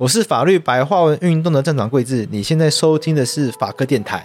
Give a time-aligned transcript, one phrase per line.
[0.00, 4.24] 我是法律白话文运动的站长桂智，你现在收听的是法科电台。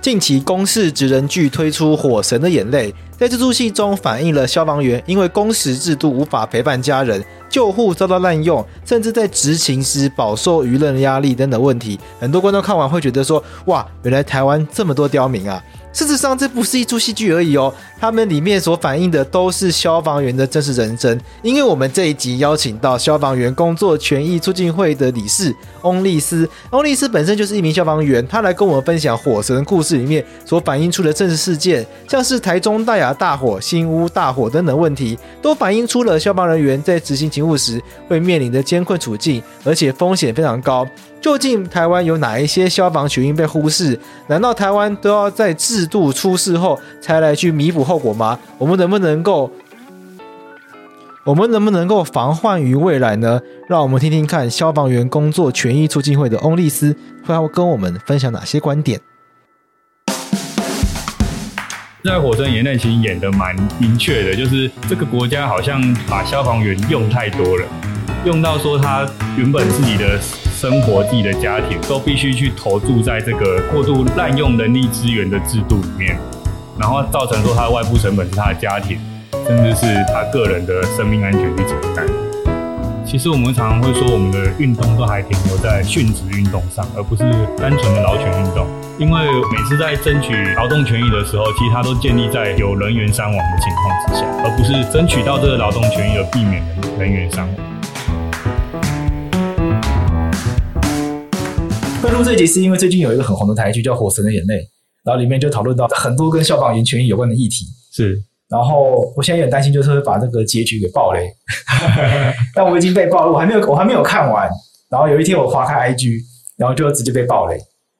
[0.00, 12.00] 近期公视职人剧推出《火神的眼泪》，在这出戏中反映了消防员因为工时制度无法陪伴家人、救护遭到滥用，甚至在执勤时饱受舆论压力等等问题。
[12.18, 15.62] 很多观众看完会觉得说：“哇，原来台湾这么多刁民啊！”
[15.92, 21.20] 事实上，这不是一出戏剧而已哦，他们里面所反映的都是消防员的真实人生。
[21.42, 40.86] 因为我们这一集邀请到消防员工作权益促进会的理事翁丽斯，翁丽斯本身就是一名消防员，他来跟我们分享《火神》故事里面所反映出的真实事件，像是台中大雅大火、新屋大火等等问题，都反映出了消防人员在执行勤务时会面临的艰困处境，而且风险非常高。
[41.20, 43.98] 究竟台湾有哪一些消防权益被忽视？
[44.26, 48.38] 难道台湾都要在制度出事后才来去弥补后果吗？
[48.58, 49.48] 我们能不能够，
[51.24, 53.40] 我们能不能够防患于未来呢？
[53.68, 59.00] 让我们听听看消防员工作权益促进会的翁丽斯会要跟我们分享哪些观点。
[62.04, 67.64] 在《火神眼泪》其实演得蛮明确的，就是这个国家好像把消防员用太多了，
[68.24, 70.18] 用到说他原本自己的。
[70.62, 76.16] 生活地的家庭都必须去投注在这个过度滥用人力资源的制度里面，
[76.78, 78.96] 然后造成说他的外部成本是他的家庭，
[79.44, 82.06] 甚至是他个人的生命安全去承担。
[83.12, 87.22] 其实我们常常会说，我们的运动都还停留在殉职运动上，而不是
[87.58, 88.66] 单纯的劳权运动。
[88.98, 89.20] 因为
[89.52, 96.64] 每次在争取劳动权益的时候，其实它都建立在有人员伤亡的情况之下，而不是争取到这个劳动权益而避免
[96.98, 97.56] 人员伤亡。
[102.00, 104.54] 会录这一集是因为最近有一个很红的台剧叫《火神的眼泪》，
[105.04, 107.66] 然后里面就讨论到很多跟消防员权益有关的议题。
[107.92, 108.22] 是，
[108.52, 111.26] 然后我现在有点担心，就是会把这个结局给爆雷。
[112.54, 114.46] 但我已经被爆了，我还没有，我还没有看完。
[114.90, 116.18] 然后有一天我划开 IG，
[116.58, 117.56] 然后就直接被爆雷，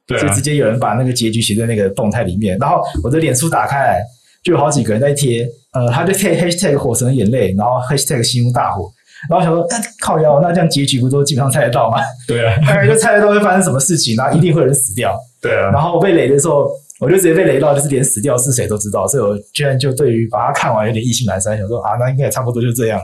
[0.07, 2.59] 对啊，就直接有人把那个结局写在那个动态里面。
[2.59, 4.03] 然后我的脸书打开来，
[4.45, 8.91] 就有好几个人在贴，呃，他就贴 hashtag 火神的眼泪，然后 hashtag 新屋大火。
[9.31, 11.97] 然后想说，那靠腰，那这样结局不都基本上猜得到吗？
[12.29, 15.17] 对啊， 大概就猜得到会发生什么事情，然后一定会有人死掉。
[15.41, 16.69] 对啊，然后被雷的时候，
[17.03, 23.01] 我就直接被雷到，就是连死掉是谁都知道，所以我居然就对于把它看完有点意兴阑珊，想说啊，那应该也差不多就这样。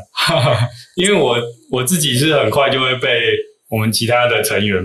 [0.94, 1.36] 因为我
[1.72, 3.08] 我自己是很快就会被
[3.68, 4.80] 我们其他的成员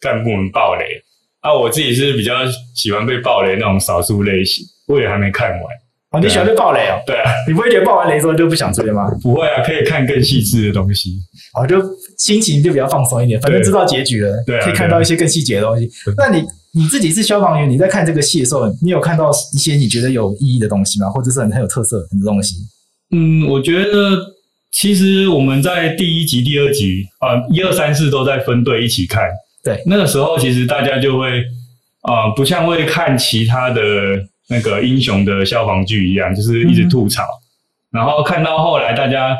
[0.00, 0.84] 干部们爆雷
[1.40, 2.32] 啊，我自己是比较
[2.74, 5.60] 喜欢被爆雷那种少数类型，我也还没看完。
[6.12, 6.96] 哦，你喜欢被爆雷哦？
[7.06, 9.10] 对啊，你不会觉得爆完雷之后就不想追吗？
[9.22, 11.18] 不会啊，可以看更细致的东西。
[11.58, 11.76] 哦，就
[12.16, 15.90] 心情就比较放松一点，反正知道结局了，对，可以看到一些更细节的东西。
[16.16, 16.42] 那你
[16.74, 21.08] 你自己是消防员，你在看这个戏的时候，你有看到一些你觉得有意义的东西吗？
[21.08, 22.56] 或者是很很有特色的东西？
[23.12, 24.18] 嗯，我觉得
[24.72, 29.22] 其实我们在第一集、第二集啊，一二三四都在分队一起看。
[29.62, 31.42] 对，那个时候其实大家就会
[32.02, 33.80] 啊，不像会看其他的。
[34.46, 39.34] 那个英雄的消防剧一样，就是一直吐槽，嗯、然后看到后来大家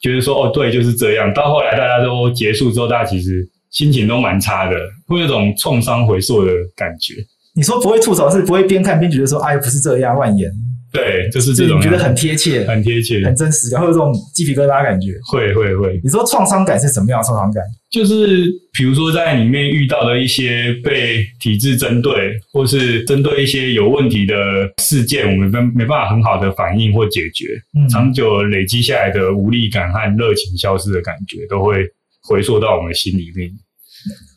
[0.00, 1.34] 觉得说哦，对，就是这样。
[1.34, 3.44] 到后来大家都结束之后，大家其实
[3.74, 4.76] 心情都蛮差的，
[5.06, 7.14] 会有种创伤回溯的感觉。
[7.54, 10.50] 你说不会吐槽，是不会边看边觉得说，哎，不是这样，万言。
[10.92, 15.12] 对，就是这种，你觉得很贴切，很贴切，很真实，然后有这种鸡皮疙瘩感觉。
[15.28, 16.00] 会会会。
[16.04, 17.64] 你说创伤感是什么样的创伤感？
[17.90, 18.46] 就是
[18.76, 24.34] 比如说在里面遇到的一些被体制针对，或是针对一些有问题的
[24.78, 27.46] 事件，我们没没办法很好的反应或解决，
[27.76, 31.84] 嗯，长久累积下来的无力感和热情消失的感觉，都会
[32.28, 33.50] 回溯到我们心里面。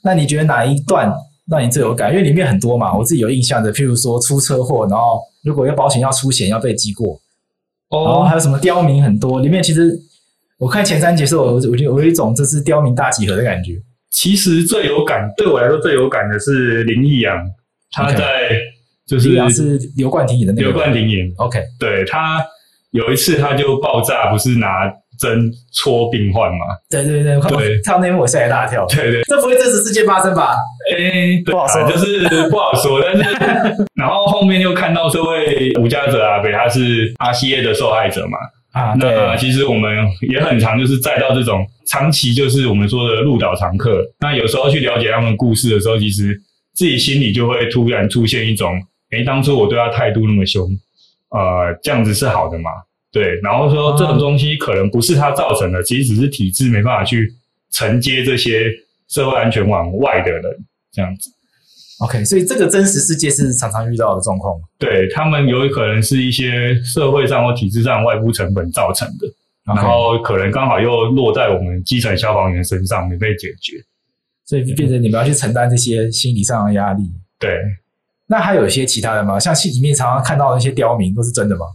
[0.03, 1.11] 那你觉得哪一段
[1.49, 2.11] 让你最有感？
[2.11, 5.19] 因为里面很多嘛，我自己有印象的，譬如说出车祸，然后。
[5.43, 7.17] 如果要保险要出险要被记过，
[7.87, 9.97] 哦，然后还有什么刁民很多，里面其实
[10.57, 13.81] 我看前三集的时候，我我觉得我有一种这是刁民大集合的感觉。
[14.09, 17.37] 其实最有感，对我来说最有感的是林毅阳，
[17.91, 18.59] 他在
[19.05, 22.45] 就是是刘冠廷演的那个刘冠廷演，OK，对，他
[22.91, 24.67] 有一次他就爆炸，不是拿。
[25.17, 26.65] 针戳病患嘛？
[26.89, 27.39] 对对对，
[27.81, 28.85] 看到那幕我吓一大跳。
[28.87, 30.55] 对对，这不会真实事件发生吧？
[30.91, 33.01] 哎，不好说，就是不好说。
[33.01, 33.23] 但是，
[33.95, 38.37] 然后后面又看到这位无家者阿北，他是阿西耶的受害者嘛？
[38.71, 38.93] 啊。
[38.97, 39.91] 那其实我们
[40.29, 44.01] 也很常就是载到这种长期就是我们说的鹿岛常客。
[44.19, 46.39] 那有时候去了解他们故事的时候，其实
[46.73, 48.79] 自己心里就会突然出现一种，
[49.11, 50.63] 诶，当初我对他态度那么凶，
[51.31, 52.69] 呃，这样子是好的吗？
[53.17, 57.33] 对，然后说这种东西可能不是它造成的，其实只是体制没办法去
[57.71, 58.71] 承接这些
[59.07, 60.43] 社会安全网外的人
[60.91, 61.31] 这样子。
[61.99, 64.53] OK，所以这个真实世界是常常遇到的状况。
[64.77, 69.27] 对，他们有可能是一些社会上或体制上外部成本造成的.
[69.65, 73.83] 然后可能刚好又落在我们基层消防员身上没被解决，
[74.45, 77.11] 所以变成你们要去承担这些心理上的压力。
[77.37, 77.59] 对，
[78.27, 79.37] 那还有一些其他的吗？
[79.37, 81.65] 像戏里面常常看到那些刁民，都是真的吗？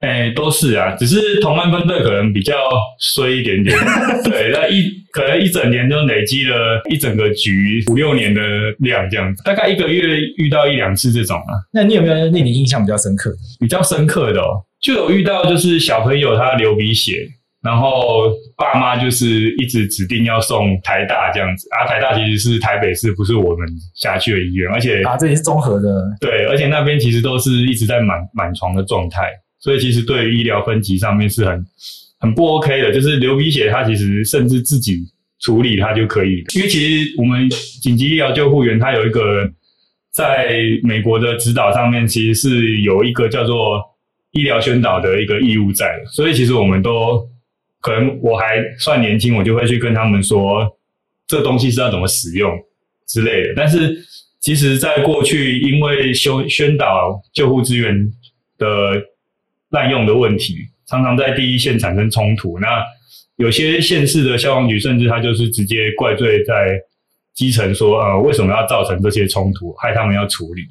[0.00, 2.54] 哎，都是啊，只是同安分队可能比较
[3.00, 3.76] 衰一点点。
[4.24, 8.42] 对，那一可能一整年就累积了一整个局五六年的
[8.80, 11.52] 量这样子，大概一个月遇到一两次这种啊。
[11.72, 13.32] 那你有没有令你印象比较深刻？
[13.58, 17.26] 比较深刻的哦，就有遇到就是小朋友他流鼻血，
[17.62, 21.88] 然后爸妈就是一直指定要送台大这样子啊。
[21.88, 25.88] 台大其实是台北市，不是我们辖区的医院，而且啊，这里是综合的。
[26.20, 29.32] 对，而且那边其实都是一直在满满床的状态。
[29.66, 31.66] 所以其实对于医疗分级上面是很
[32.20, 34.92] 很不 OK 的，就是流鼻血，他其实甚至自己
[35.40, 36.44] 处理他就可以。
[36.54, 37.50] 因为其实我们
[37.82, 39.50] 紧急医疗救护员他有一个
[40.12, 43.82] 在美国的指导上面，其实是有一个叫做
[44.30, 46.00] 医疗宣导的一个义务在。
[46.12, 47.28] 所以其实我们都
[47.80, 50.64] 可能我还算年轻，我就会去跟他们说
[51.26, 52.56] 这东西是要怎么使用
[53.08, 53.52] 之类的。
[53.56, 53.96] 但是
[54.38, 58.08] 其实在过去，因为宣宣导救护资源
[58.58, 58.66] 的
[59.76, 60.56] 滥用的问题
[60.86, 62.58] 常常在第一线产生冲突。
[62.58, 62.82] 那
[63.36, 66.80] 有些县市的消防局，甚至他就是直接怪罪在
[67.34, 70.62] 基层，说呃为什么要造成这些冲突，害他们要处理。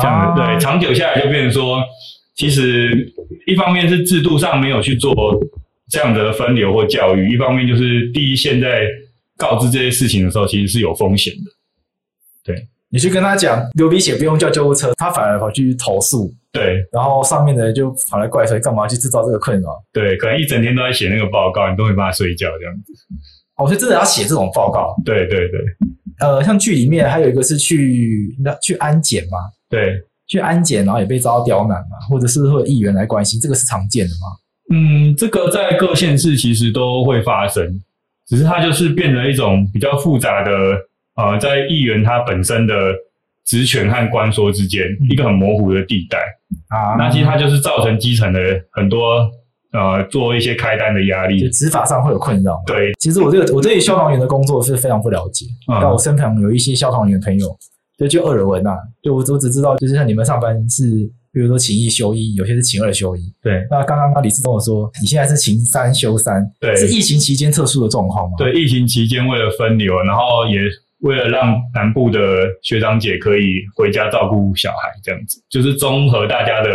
[0.00, 1.82] 这样子对，长久下来就变成说，
[2.34, 3.10] 其实
[3.46, 5.40] 一方面是制度上没有去做
[5.88, 8.86] 这样的分流或教育，一方面就是第一线在
[9.38, 11.50] 告知这些事情的时候，其实是有风险的。
[12.44, 12.66] 对。
[12.96, 16.32] 你去跟他讲流鼻血不用叫救护车，他反而跑去投诉。
[16.50, 19.68] 对，然后上面的人就跑来怪说，干嘛去制造这个困扰？
[19.92, 22.94] 对，可能一整天都在写那个报告，你都没办法睡觉这样子。
[23.58, 24.96] 哦，所以真的要写这种报告。
[25.04, 25.60] 对对对。
[26.20, 29.36] 呃，像剧里面还有一个是去那去安检嘛？
[29.68, 29.92] 对，
[30.26, 34.72] 去安检，然后也被遭到刁难嘛，或者是会有议员来关心，这个是常见的吗？
[34.74, 37.78] 嗯，这个在各县市其实都会发生，
[38.26, 40.50] 只是它就是变成一种比较复杂的。
[41.16, 42.74] 呃，在议员他本身的
[43.44, 46.18] 职权和官说之间，一个很模糊的地带
[46.68, 46.96] 啊。
[46.98, 48.40] 那其实它就是造成基层的
[48.72, 49.30] 很多
[49.72, 52.62] 呃，做一些开单的压力，就执法上会有困扰。
[52.66, 55.46] 对，其实我这个我对消防员的工作是非常不了解。
[55.66, 57.56] 但、嗯、我身旁有一些消防员朋友，
[57.98, 60.84] 就就耳闻呐，就我我只知道，就是像你们上班是，
[61.32, 63.32] 比如说勤一休一，有些是勤二休一。
[63.42, 63.66] 对。
[63.70, 68.34] 那刚刚刚李志跟我说，你现在是勤三休三，对，是疫情期间特殊的状况吗？
[68.38, 70.60] 对，疫情期间为了分流，然后也。
[71.00, 72.20] 为了让南部的
[72.62, 76.70] 学长姐可以回家照顾小孩，这样子就是综合大家的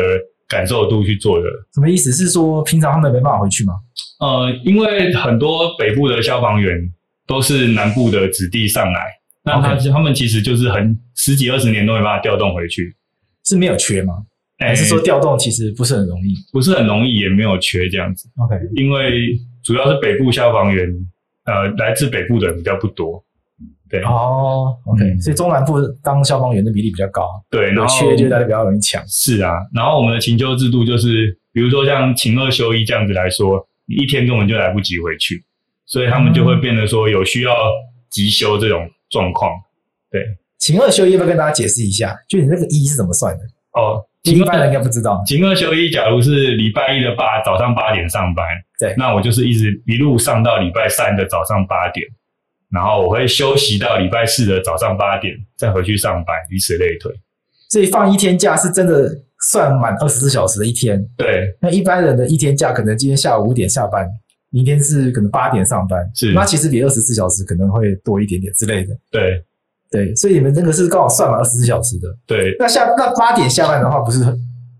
[0.47, 1.45] 感受度去做的。
[1.73, 2.11] 什么意思？
[2.11, 3.73] 是说平常他们没办法回去吗？
[4.19, 6.77] 呃，因为很多北部的消防员
[7.25, 9.01] 都是南部的子弟上来，
[9.43, 12.95] 那他他们其实就是很十几二十年都没办法调动回去，
[13.43, 14.13] 是没有缺吗？
[14.59, 16.35] 还是说调动其实不是很容易？
[16.53, 18.29] 不是很容易，也没有缺这样子。
[18.37, 19.31] OK，因为
[19.63, 20.87] 主要是北部消防员，
[21.45, 23.23] 呃，来自北部的人比较不多。
[23.91, 29.05] 对哦，OK，嗯，所以中南部当消防员的比例比较高，对，然后缺就大家比较容易抢。
[29.05, 35.43] 是啊，然后我们的勤休制度就是，比如说像勤二休一这样子来说，你一天根本就来不及回去，
[35.85, 37.53] 所以他们就会变得说有需要
[38.09, 39.51] 急休这种状况。
[40.09, 40.23] 对，
[40.57, 42.17] 勤二休一要不要跟大家解释一下？
[42.29, 43.43] 就你那个一是怎么算的？
[43.73, 45.21] 哦，一般人应该不知道。
[45.25, 48.45] 勤二休一，假如是礼拜一的八早上八点上班，
[48.79, 52.07] 对，那我就是一直一路上到礼拜三的早上八点。
[52.71, 57.11] 然后我会休息到礼拜四的早上八点，再回去上班，以此类推。
[57.69, 59.09] 所以放一天假是真的
[59.49, 61.05] 算满二十四小时的一天。
[61.17, 64.07] 对，那一般人的一天假可能今天下午五点下班，
[64.51, 68.95] 明天是可能八点上班，是，那其实比二十四小时可能会多一点点之类的。
[69.09, 69.43] 对，
[69.89, 72.07] 对，所以你们这个是刚好算满二十四小时的。
[72.25, 74.23] 对，那下那八点下班的话，不是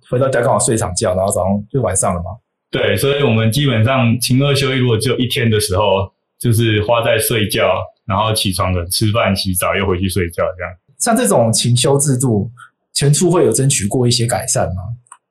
[0.10, 2.29] 回到家刚好睡一场觉，然后早上就晚上了吗？
[2.71, 6.10] 对，所以我们基本上勤二休一，如果只有一天的时候。
[6.41, 7.71] 就是花在睡觉，
[8.07, 10.74] 然后起床了，吃饭、洗澡，又回去睡觉，这样。
[10.98, 12.50] 像这种勤修制度，
[12.93, 14.81] 前处会有争取过一些改善吗？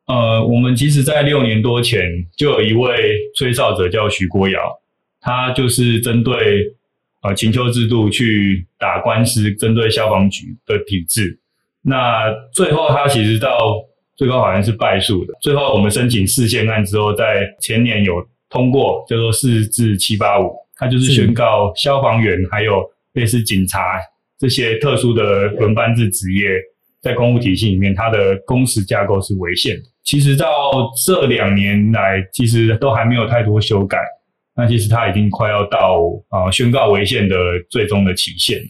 [0.06, 2.00] 呃，我们其实，在六年多前，
[2.36, 4.58] 就有一位吹哨者叫徐国尧，
[5.20, 6.64] 他就是针对
[7.22, 11.38] 呃勤修制度去打官司，针对消防局的体制。
[11.82, 13.56] 那最后，他其实到
[14.16, 15.34] 最高法院是败诉的。
[15.40, 18.14] 最后我们申请释宪案之后，在前年有
[18.48, 22.82] 通过，叫做四至七八五，它就是宣告消防员还有
[23.12, 24.00] 类似警察
[24.38, 26.48] 这些特殊的轮班制职业，
[27.02, 29.82] 在公务体系里面，它的工时架构是违宪的。
[30.02, 33.98] 其实到这两年来，其实都还没有太多修改。
[34.56, 37.36] 那其实它已经快要到啊、呃、宣告违宪的
[37.70, 38.68] 最终的期限了。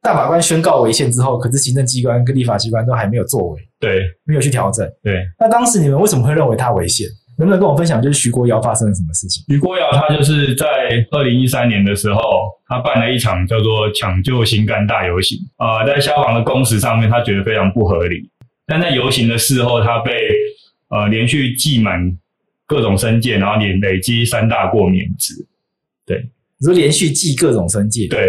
[0.00, 4.88] 大法官宣告违宪之后，可是行政机关跟立法机关都还没有作为，对，没有去调整。
[5.02, 7.06] 对，那当时你们为什么会认为它违宪？
[7.38, 9.44] 能不能跟我分享，就是徐国尧发生了什么事情？
[9.48, 10.66] 徐国尧他就是在
[11.12, 12.20] 二零一三年的时候，
[12.66, 15.38] 他办了一场叫做“抢救心肝大游行”。
[15.56, 18.28] 啊、呃，在消防的工时上面，他觉得非常不合理。
[18.66, 20.12] 但在游行的事后，他被
[20.88, 22.00] 呃连续记满
[22.66, 25.34] 各种申诫，然后连累积三大过免职。
[26.04, 26.28] 对，
[26.58, 28.08] 你说连续记各种申诫？
[28.08, 28.28] 对。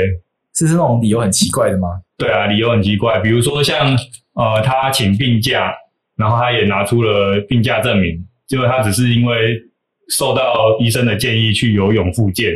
[0.56, 1.88] 是是那种理由很奇怪的吗？
[2.18, 3.96] 对啊，理由很奇怪，比如说像
[4.34, 5.74] 呃，他请病假，
[6.18, 9.58] 然后他也拿出了病假证明，结果他只是因为
[10.10, 12.52] 受到医生的建议去游泳复健，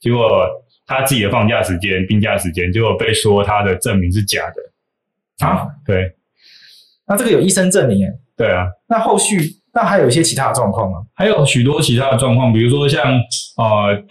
[0.00, 0.48] 结果
[0.84, 5.68] 他自己的放假时间、病假时间，结果被说他的证明是假的啊？
[5.86, 6.12] 对，
[7.06, 8.12] 那这个有医生证明诶？
[8.36, 9.38] 对啊，那后续
[9.72, 11.06] 那还有一些其他的状况吗？
[11.14, 13.20] 还有许多其他的状况，比如说像
[13.58, 14.04] 呃。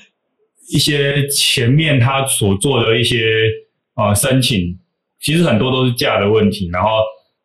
[0.68, 3.48] 一些前面他所做的一些
[3.94, 4.76] 呃申请，
[5.20, 6.90] 其实很多都是假的问题，然后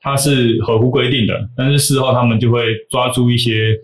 [0.00, 3.74] 他是合乎规定的，但是事后他们就会抓住一些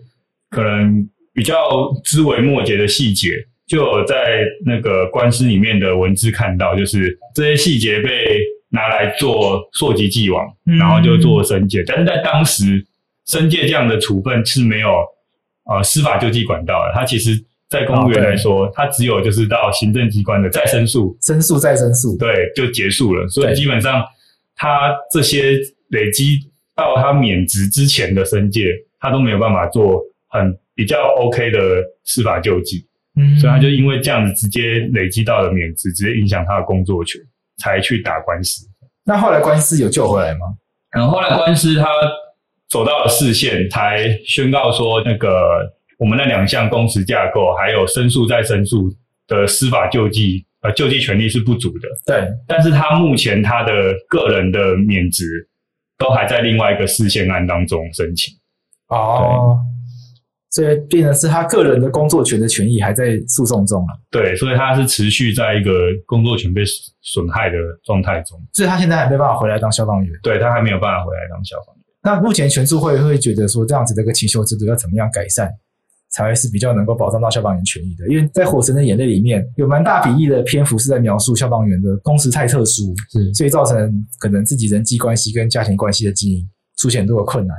[0.49, 1.55] 可能比较
[2.03, 3.29] 枝微末节的细节，
[3.67, 12.85] 就有在那个官司里面的文字看到，就是这些细节被拿来做溯及既往，然后就做申诫，但是在当时
[13.27, 14.89] 申诫这样的处分是没有
[15.65, 17.43] 呃司法救济管道的，他其实。
[17.69, 23.27] 在公务员来说，哦、他只有就是到行政机关的再申诉，申诉再申诉，对，就结束了。
[23.27, 24.01] 所以基本上，
[24.55, 25.57] 他这些
[25.89, 26.39] 累积
[26.75, 31.59] 到他免职之前的申诫，他都没有办法做很比较 OK 的
[32.03, 32.87] 司法救济。
[33.15, 37.21] 嗯，所以他就因为这样子直接累积到了免职，直接影响他的工作权，
[37.57, 38.65] 才去打官司。
[39.05, 40.39] 那后来官司有救回来吗？
[40.91, 41.87] 然后后来官司他
[42.69, 45.75] 走到了视线，才宣告说那个。
[45.99, 48.87] 我们那两项工时架构，还有申诉再申诉
[49.27, 51.89] 的司法救济，呃，救济权利是不足的。
[52.05, 53.73] 对，但是他目前他的
[54.07, 55.49] 个人的免职
[55.97, 58.33] 都还在另外一个事件案当中申请。
[58.89, 59.57] 哦，
[60.51, 63.99] 所以变成是他个人的工作权的权益还在诉讼中了。
[64.09, 65.71] 对，所以他是持续在一个
[66.05, 66.61] 工作权被
[67.01, 68.39] 损害的状态中。
[68.53, 70.11] 所以他现在还没办法回来当消防员。
[70.23, 71.83] 对，他还没有办法回来当消防员。
[72.01, 75.51] 那目前全社会会觉得说，这样子的一个勤修制度要怎么样改善？
[76.17, 83.77] 才会是比较能够保障到消防员权益的，因为在《火神的眼泪》里面有蛮大比例的篇幅是在描述消防员的工时太特殊，是所以造成
[84.17, 86.43] 可能自己人际关系跟家庭关系的经营
[86.75, 87.55] 出现很多的困难。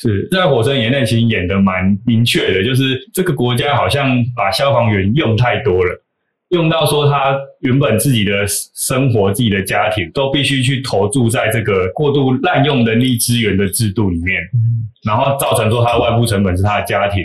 [0.00, 6.02] 是在《火神眼泪》其实演的蛮明确的，就是这个国家好像把消防员用太多了，
[6.48, 8.32] 用到说他原本自己的
[8.74, 17.22] 生活、自己的家庭都必须去投注在这个过度滥用人力资源的制度里面，嗯、然后造成说他的外部成本是他的家庭。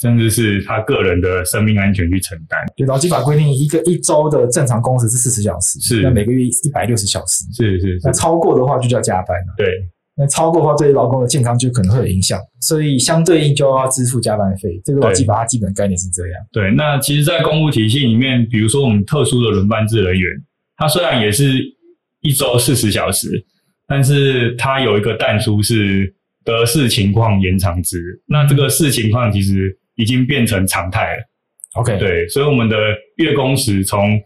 [0.00, 2.58] 甚至是他个人的生命安全去承担。
[2.76, 8.00] 就劳基法规定，一个一周的正常工时是四十小时，是那每个月一百六十小时，是是是。
[8.04, 9.54] 那超过的话就叫加班了。
[9.56, 9.66] 对，
[10.16, 14.80] 那超过的话对劳工的健康就可能会有影响，所以相对应就要支付加班费。
[14.84, 16.34] 这个劳基法它基本概念是这样。
[16.52, 20.30] 对，那其实，在公务体系里面，比如说我们特殊的轮班制人员，
[20.76, 21.58] 他虽然也是
[22.20, 23.28] 一周四十小时，
[23.88, 26.14] 但是他有一个淡书是
[26.44, 27.98] 得视情况延长之。
[28.26, 29.76] 那这个视情况其实。
[29.98, 31.22] 已经变成常态了。
[31.74, 32.76] OK，对，所以我们的
[33.16, 34.18] 月工时从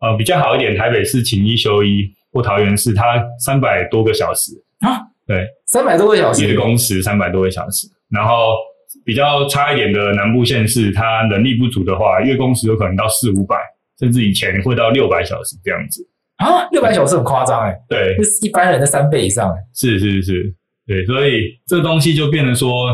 [0.00, 4.52] 呃比较好一点，台北市请一休一或桃园市，它三百多个小时。
[4.80, 7.86] 啊，对，三百多个小时，月工时三百多个小时。
[8.10, 8.56] 然后
[9.04, 13.56] 比较差一点的南部县市，它能力不足的话，月工时有可能到四五百，
[13.98, 16.02] 甚至以前会到六百小时这样子。
[16.36, 20.54] 啊，六百小时很夸张哎，对，是一般人的三倍以上哎，是是是，
[20.86, 22.92] 对，所以这个东西就变成说。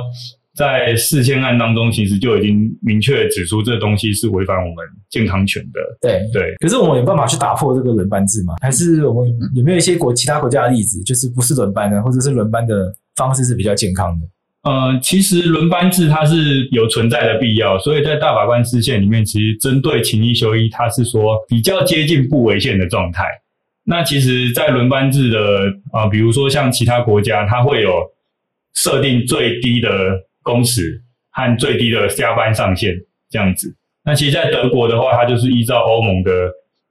[0.56, 5.80] 在释宪案当中，其实就已经明确指出，这东西是违反我们健康权的。
[6.00, 6.54] 对对。
[6.58, 8.54] 可是我们有办法去打破这个轮班制吗？
[8.62, 14.26] 还是我们有没有一些国其他国家的例子，就是不是轮班的，或者是轮班的方式是比较健康的？
[14.62, 23.26] 呃，其实轮班制它是有存在的必要，所以在大法官释宪里面，其实针对勤一休一，它是说比较接近不违宪的状态。
[23.84, 25.38] 那其实，在轮班制的
[25.92, 27.92] 啊、呃，比如说像其他国家，它会有
[28.72, 29.90] 设定最低的。
[30.46, 32.94] 工时和最低的加班上限
[33.28, 33.74] 这样子。
[34.04, 36.30] 那其实，在德国的话，它就是依照欧盟的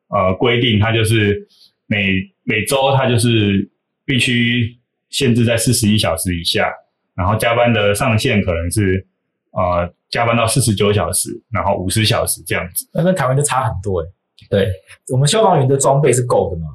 [0.09, 1.47] 呃规定，它就是
[1.87, 3.67] 每每周它就是
[4.05, 4.77] 必须
[5.09, 6.69] 限制在四十一小时以下。
[7.15, 9.07] 然后加班的上限可能是
[9.51, 12.85] 呃加班到四十九小时，然后五十小时这样子。
[12.93, 14.07] 那跟台湾就差很多诶。
[14.49, 14.67] 对，
[15.13, 16.67] 我们消防员的装备是够的吗？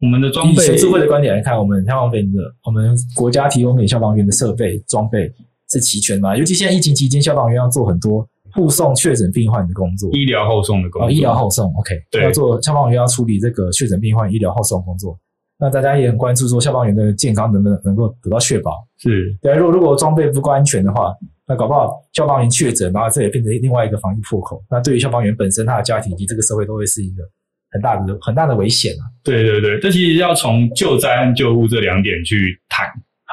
[0.00, 5.32] 我们的装备，以学术会的观点来看，我们消防员的我们国家提供给消防员的设备装备
[5.70, 6.36] 是齐全嘛？
[6.36, 11.08] 尤其现在疫情期间，消防员要做很多护送确诊病患的工作，医疗后送的工作。
[11.08, 15.18] 哦，医疗后送，OK，对，要做消防员要处理这个确诊病患医疗后送工作。
[15.58, 18.72] 那大家也很关注说，消防员的健康能不能能够得到确保？
[18.98, 21.12] 是，对，如果如果装备不够安全的话，
[21.46, 24.62] 那搞不好消防员确诊，然后这也变成另外一个防疫破口。
[24.70, 27.22] 那对于消防员本身、他的家庭以及这个社会，都会是一个。
[27.70, 29.04] 很大的很大的危险啊！
[29.22, 32.86] 对对对，这其实要从救灾和救护这两点去谈。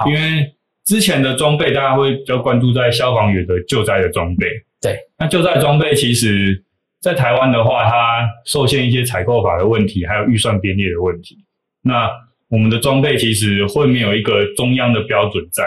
[0.06, 0.46] 因为
[0.86, 4.48] 之前的装备大家会比较关注在消防员的救灾的装备。
[4.82, 6.64] 对，那救灾装备其实，
[7.02, 11.38] 在台湾的话，它受限一些采购法的问题，还有预算编列的问题。
[11.82, 12.10] 那
[12.50, 15.64] 我们的装备其实会没有一个中央的标准在。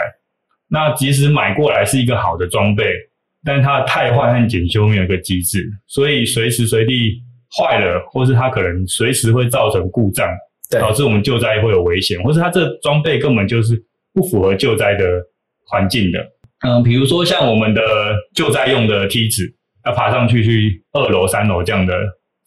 [0.69, 2.85] 那即使买过来是一个好的装备，
[3.43, 7.23] 但它的汰换和检修没有一个机制，所以随时随地。
[7.51, 10.29] 坏了，或是它可能随时会造成故障，
[10.79, 13.73] 导致我们救灾会有危险，或是它这装备根本就是
[14.13, 15.05] 不符合救灾的
[15.67, 16.19] 环境的。
[16.67, 17.81] 嗯，比如说像我们的
[18.33, 19.43] 救灾用的梯子，
[19.85, 21.93] 要爬上去去二楼、三楼这样的，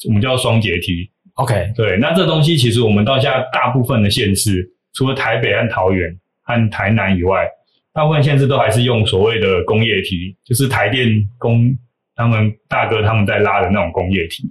[0.07, 1.11] 我们叫双阶梯。
[1.35, 7.49] OK，对，那这东西其实我们到现在大部分的县市，除了台北和桃园和台南以外，
[7.95, 11.75] 大部分县市都还是用所谓的工业梯，就是台电工
[12.15, 14.43] 他们大哥他们在拉的那种工业梯。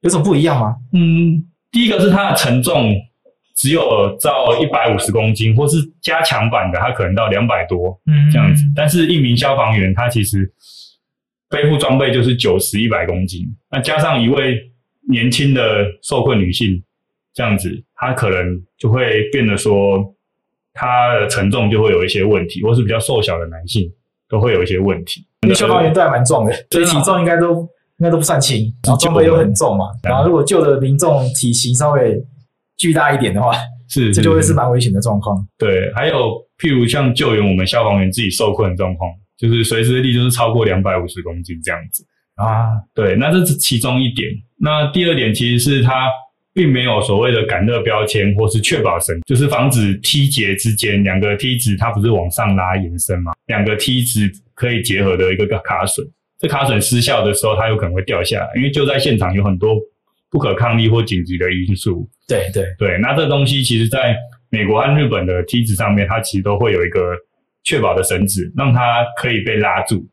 [0.00, 0.74] 有什么不一样吗？
[0.94, 2.94] 嗯，第一个是它的承重
[3.62, 8.64] 只有到一百五十公斤，或是加强版的，它可能到两百多，嗯，这样子。
[8.74, 10.52] 但是一名消防员他其实
[11.48, 14.60] 背负装备就是九十一百公斤，那加上一位
[15.08, 16.82] 年轻的受困女性，
[17.32, 20.12] 这样子，他可能就会变得说，
[20.72, 23.88] 他的承重就会有一些问题，或是比较瘦小的男性
[24.28, 25.24] 都会有一些问题。
[25.42, 27.68] 因为消防员都还蛮重的，所以体重应该都。
[27.98, 32.20] 应该都不算轻，然后装备又很重嘛，然后如果救的民众体型稍微
[32.82, 33.52] 巨大一点的话，
[33.88, 35.38] 是，这就会是蛮危险的状况。
[35.56, 42.74] 对，还有譬如像救援我们消防员自己受困的状况，就是随时力就是超过两百五十公斤这样子啊。
[42.92, 44.28] 对，那这是其中一点。
[44.58, 46.10] 那第二点其实是它
[46.52, 56.02] 并没有所谓的感热标签或是确保绳，就是防止梯节之间两个梯子它不是往上拉延伸嘛，两个梯子可以结合的一个卡榫。
[56.40, 59.76] 这卡榫失效的时候，它有可能会掉下来，因为就在现场有很多
[60.32, 62.08] 不可抗力或紧急的因素。
[62.26, 64.16] 对对对，那这东西其实在
[64.48, 67.14] 美国和日本的梯子上面，它其实都会有一个
[67.62, 70.04] 确保的绳子，让它可以被拉住，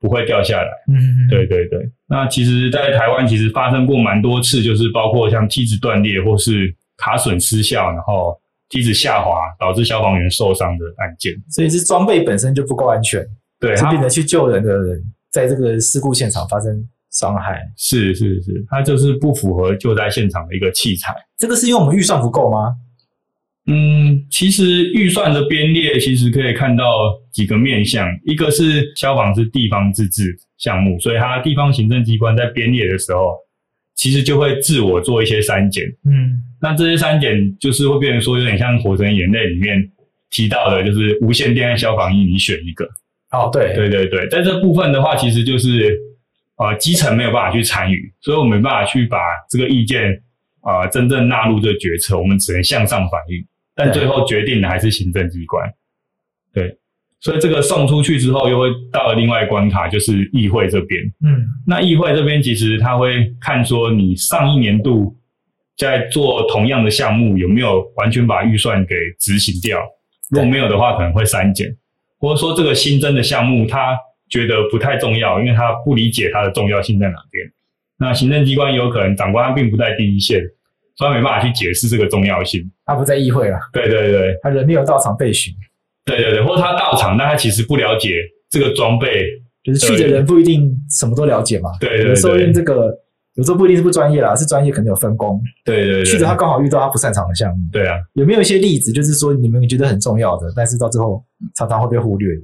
[0.00, 0.68] 不会掉下来。
[0.88, 1.78] 嗯，对对对。
[2.08, 8.34] 那其实，在台湾其实发生过蛮多次，就是包括像梯子断裂或是卡榫失效，然后
[8.70, 11.32] 梯子下滑导致消防员受伤的案件。
[11.50, 13.22] 所以是装备本身就不够安全，
[13.60, 15.00] 对，是变成去救人的人。
[15.30, 21.14] 在这个事故现场发生伤害，是是是，它就是不符合救灾现场的一个器材。
[21.36, 22.74] 这个是因为我们预算不够吗？
[23.66, 26.84] 嗯，其实预算的编列其实可以看到
[27.30, 33.36] 几个面向，一个是消防是地方自治项目，所以它地方行政机关在编列的时候，
[33.94, 35.84] 其实就会自我做一些删减。
[36.04, 39.78] 嗯，那这些删减就是会变成说有点像《火神眼泪》里面
[40.30, 42.88] 提到的，就是无线电和消防衣，你选一个。
[43.30, 45.96] 哦，对对对对，在这部分的话，其实就是
[46.60, 49.16] 呃基层没有办法去参与，所以我们没办法去把
[49.48, 50.12] 这个意见
[50.60, 53.42] 啊、呃、真正纳入这个决策，我们只能向上反映，
[53.74, 55.66] 但最后决定的还是行政机关。
[56.52, 56.76] 对，
[57.20, 61.00] 所以这个送出去之后，又会到了另外一个关卡，就是议会这边。
[61.24, 65.16] 嗯，那议会这边其实他会看说，你上一年度
[65.78, 69.80] 在做同样的项目有没有完全把预算给执行掉，
[70.30, 71.68] 如果没有的话，可能会删减。
[72.18, 73.96] 或者说这个新增的项目，他
[74.30, 77.44] 觉得不太重要，因为他不理解它的重要性在哪边。
[77.98, 80.40] 那行政机关有可能长官他并不在第一线，
[80.96, 82.62] 所以他没办法去解释这个重要性。
[82.86, 83.58] 他不在议会了。
[83.72, 85.52] 对对对，他人没有到场被询。
[86.06, 88.16] 对对对，或者他到场，但他其实不了解
[88.48, 89.24] 这个装备，
[89.62, 91.70] 就是去的人不一定什么都了解嘛。
[91.78, 92.96] 对对对，有时候因这个。
[93.34, 95.40] 有时候不一定是不专业啦，是专业可能有分工。
[95.64, 97.58] 对对对，去的他刚好遇到他不擅长的项目。
[97.72, 102.42] 对啊，有没有一些例子，就是说你们觉得很重要的，但是到最后常常会被忽略的？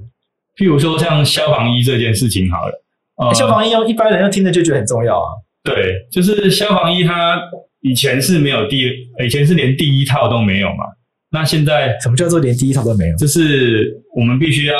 [0.57, 2.83] 譬如说像消防衣这件事情好了，
[3.17, 5.27] 呃、消防衣要一般人要听的就觉得很重要啊。
[5.63, 7.39] 对，就是消防衣它
[7.81, 8.89] 以前是没有第，
[9.23, 10.85] 以前是连第一套都没有嘛。
[11.29, 13.17] 那现在什么叫做连第一套都没有？
[13.17, 14.75] 就是我们必须要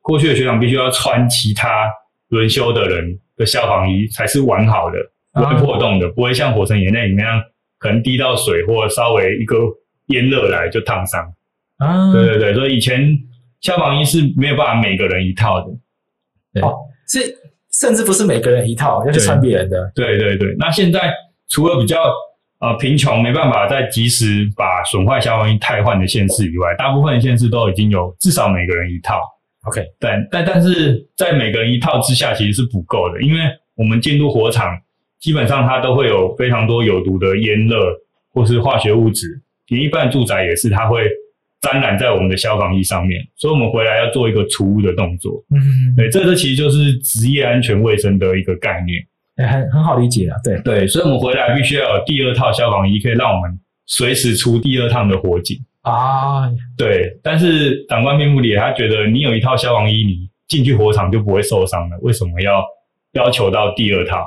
[0.00, 1.88] 过去的学长必须要穿其他
[2.28, 4.98] 轮休的人的消防衣才是完好的，
[5.32, 7.42] 不会破洞的，啊、不会像火神眼泪里面那样
[7.78, 9.56] 可能滴到水或稍微一个
[10.08, 11.22] 烟热来就烫伤。
[11.78, 13.16] 啊，对对对，所以以前
[13.60, 15.66] 消防衣是没有办法每个人一套的。
[16.54, 16.74] 对，哦，
[17.06, 17.20] 是
[17.72, 19.90] 甚至不是每个人一套，要去穿别人的。
[19.94, 21.12] 对对对，那现在
[21.48, 22.02] 除了比较
[22.60, 29.20] 呃贫穷没办法再及时把损坏消防衣汰换的县市以外，大部分的县市都已经有至少每个人一套。
[29.64, 33.40] OK，但但但是在每个人一套之下，其实是不够的，因为
[33.74, 34.78] 我们进入火场，
[35.20, 37.76] 基本上它都会有非常多有毒的烟热
[38.32, 41.06] 或是化学物质，连一般住宅也是，它会
[41.60, 45.44] 沾染在我们的消防衣上面，所以我们回来要做一个除污的动作。
[45.50, 50.36] 嗯，对，这个其实就是职业安全卫生的一个概念，很很好理解啊。
[50.44, 55.58] 对对，所以我们回来必须要有第二套消防衣，可以让我们随时出第二趟的火警。
[55.82, 62.62] 啊，对，但是长官并不理解，他觉得你有一套消防衣，你进去火场就不会受伤了，为什么要
[63.12, 64.24] 要求到第二套？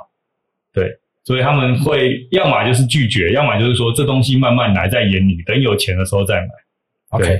[0.74, 0.90] 对，
[1.24, 6.48] 所以他们会要么就是拒绝，要么就是说这东西慢慢来，在眼里，等有钱的时候再买。
[7.12, 7.40] OK，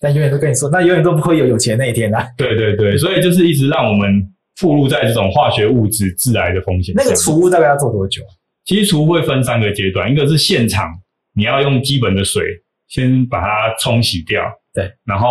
[0.00, 2.24] 但永远都跟你说，那永远都不会有有钱那一天啊。
[2.36, 4.22] 对对对， 所以就是一直让我们
[4.56, 6.94] 附录在这种化学物质致癌的风险。
[6.96, 8.22] 那个除污大概要做多久？
[8.64, 10.92] 其实除污会分三个阶段，一个是现场，
[11.34, 12.42] 你要用基本的水。
[12.86, 15.28] 先把它冲洗掉，对，然后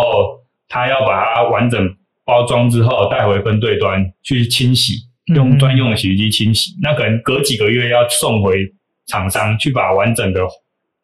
[0.68, 1.88] 他要把它完整
[2.24, 4.94] 包装之后带回分队端去清洗，
[5.34, 6.72] 用专用的洗衣机清洗。
[6.72, 8.54] 嗯、那可能隔几个月要送回
[9.06, 10.40] 厂商去把完整的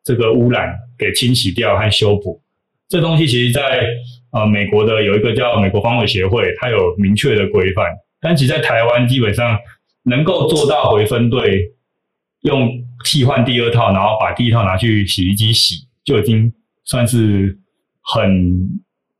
[0.04, 2.42] 这个污染给清洗掉和修补。
[2.90, 3.86] 这东西其实在，
[4.32, 7.86] 呃美国的有一个叫美国防伪协会，它有明确的规范。
[8.20, 9.56] 但其实，在台湾基本上
[10.02, 11.62] 能够做到回分队
[12.42, 12.68] 用
[13.04, 15.88] 替换第二套，然后把第一套拿去洗衣机洗。
[16.02, 16.50] 就已经
[16.86, 17.56] 算是
[18.02, 18.66] 很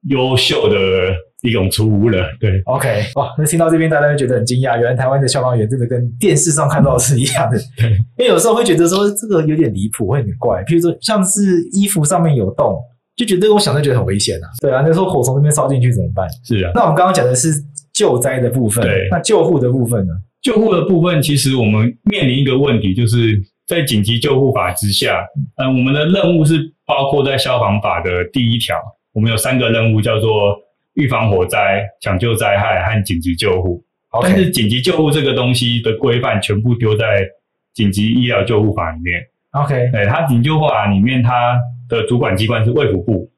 [0.09, 2.59] 优秀的一种出污了，对。
[2.65, 7.59] OK，哇，那听到这边大家会觉得很惊讶，原来台湾的消防员真的跟电视上看到的是一样的。
[7.77, 10.65] 对，因为有时候会觉得说这个有点离谱，会很怪。
[10.65, 12.81] 譬如说，像是衣服上面有洞，
[13.25, 14.47] 就觉得我想就觉得很危险啊。
[14.61, 16.27] 对啊，那时候火从那边烧进去怎么办？
[16.45, 16.73] 是啊。
[16.75, 17.53] 那我们刚刚讲的是
[17.93, 19.09] 救灾的部分，对。
[19.11, 20.13] 那救护的部分呢？
[20.43, 23.41] 救护的部分，其实我们面临一个问题，就是。
[23.71, 25.25] 在紧急救护法之下，
[25.63, 28.77] 嗯，我们的任务是包括在消防法的第一条，
[29.13, 30.57] 我们有三个任务，叫做
[30.95, 33.81] 预防火灾、抢救灾害和紧急救护。
[34.21, 37.25] 但是紧急救护这个东西的规范全部丢在
[37.73, 39.23] 紧急医疗救护法里面。
[39.53, 41.57] OK，对，它紧急救护法里面，它
[41.91, 43.31] 的主管机关是卫福部。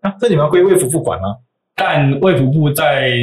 [0.00, 1.28] 啊，这你们要归卫福部管吗？
[1.76, 3.18] 但卫福部在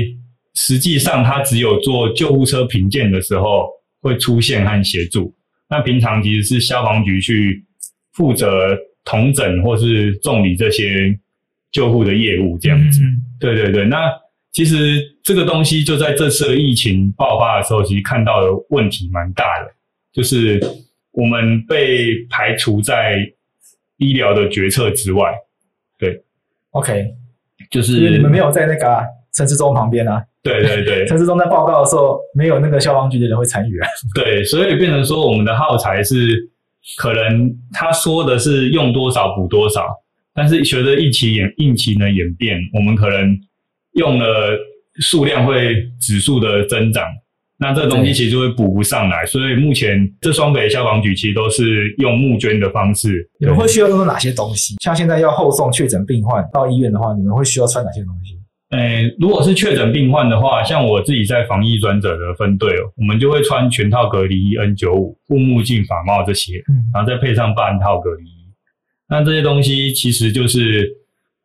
[0.54, 3.68] 实际上，它只有做救护车评鉴的时候
[4.02, 5.36] 会出现和协助。
[5.70, 7.66] 那平常其实是消防局去
[8.14, 11.14] 负责同诊或是重理这些
[11.72, 13.02] 救护的业务，这样子。
[13.02, 13.22] 嗯。
[13.40, 14.12] 对对对，那
[14.52, 19.72] 其实这个东西就在这次疫情爆发的时候，其实看到的问题蛮大的，
[20.12, 20.60] 就是
[21.12, 23.32] 我们被排除在
[24.00, 25.32] 医疗的决策之外。
[25.98, 26.22] 对
[26.72, 27.06] ，OK，
[27.70, 30.24] 就是因为你们没有在那个陈志忠旁边啊。
[30.42, 33.88] 对对对， 陈志忠在报告的时候，没有那个消防局的人会参与啊。
[34.16, 36.50] 对，所以变成说，我们的耗材是
[36.98, 39.86] 可能他说的是用多少补多少，
[40.34, 43.38] 但是随着疫情演疫情的演变，我们可能
[43.96, 44.58] 用了
[45.02, 47.06] 数量会指数的增长，
[47.60, 49.26] 那这个东西其实就会补不上来。
[49.26, 53.30] 所以目前这双北消防局其实都是用募捐的方式。
[53.40, 54.76] 你们会需要用到哪些东西？
[54.82, 58.36] 像现在要后送确诊病患到医院的话，你们会需要穿哪些东西？
[58.72, 68.54] 诶，如果是确诊病患的话，像我自己在防疫专责的分队哦，我们就会穿全套隔离衣 N95、护目镜、法帽这些，然后再配上半套隔离衣。
[69.10, 70.88] 那这些东西其实就是，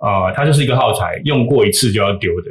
[0.00, 2.50] 呃，它就是一个耗材，用过一次就要丢的。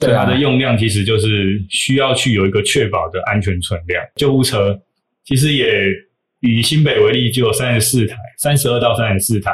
[0.00, 4.02] 对，它的用量其实就是需要去有一个确保的安全存量。
[4.16, 4.80] 救护车
[5.24, 5.84] 其实也
[6.40, 9.52] 以新北为例，就有三十四台，三十二到三十四台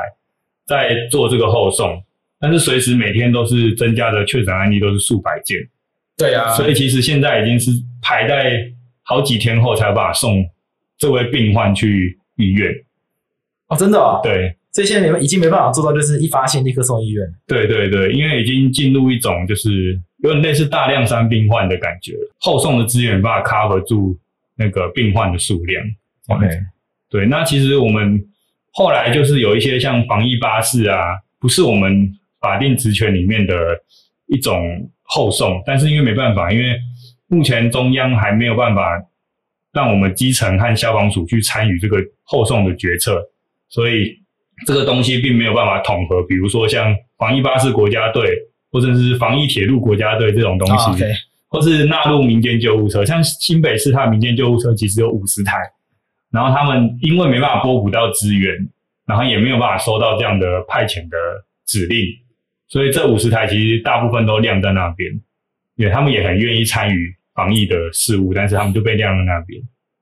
[0.67, 2.03] 在做这个后送。
[2.39, 5.59] 但是随时每天都是增加的确诊案例都是数百件，
[6.19, 7.71] 对啊，所以其实现在已经是
[8.03, 8.61] 排在
[9.03, 10.45] 好几天后才有办法送
[10.99, 12.71] 这位病患去医院。
[13.69, 14.21] 哦，真的啊？
[14.23, 17.27] 对，所以现在你们已经没办法做到，就是一发现立刻送医院。
[17.47, 24.19] 对对对，因为已经进入一种就是有点类似大量伤病患的感觉，后送的资源没办法 cover 住
[24.57, 25.85] 那个病患的数量。
[26.29, 26.47] OK，
[27.09, 28.23] 对，那其实我们
[28.73, 30.99] 后来就是有一些像防疫巴士啊，
[31.41, 32.13] 不是我们。
[32.39, 33.55] 法定职权里面的
[34.27, 36.77] 一种后送，但是因为没办法，因为
[37.29, 39.03] 目前中央还没有办法
[39.73, 43.21] 让我们基层和消防署去参与这个后送的决策，
[43.69, 44.17] 所以
[44.65, 46.23] 这个东西并没有办法统合。
[46.25, 48.31] 比如说像防疫巴士国家队，
[48.77, 51.15] 或者是防疫铁路国家队这种东西，哦 okay、
[51.49, 55.57] 或是纳入民间救护车，像新北市它的民间救护车其实有五十台，
[56.31, 58.55] 然后他们因为没办法拨补到资源，
[59.07, 61.17] 然后也没有办法收到这样的派遣的
[61.65, 62.05] 指令。
[62.69, 65.11] 所以这五十台其实大部分都晾在那边，
[65.77, 69.59] 也他们也很愿意参与防疫的事务，但是他们就被晾在那边，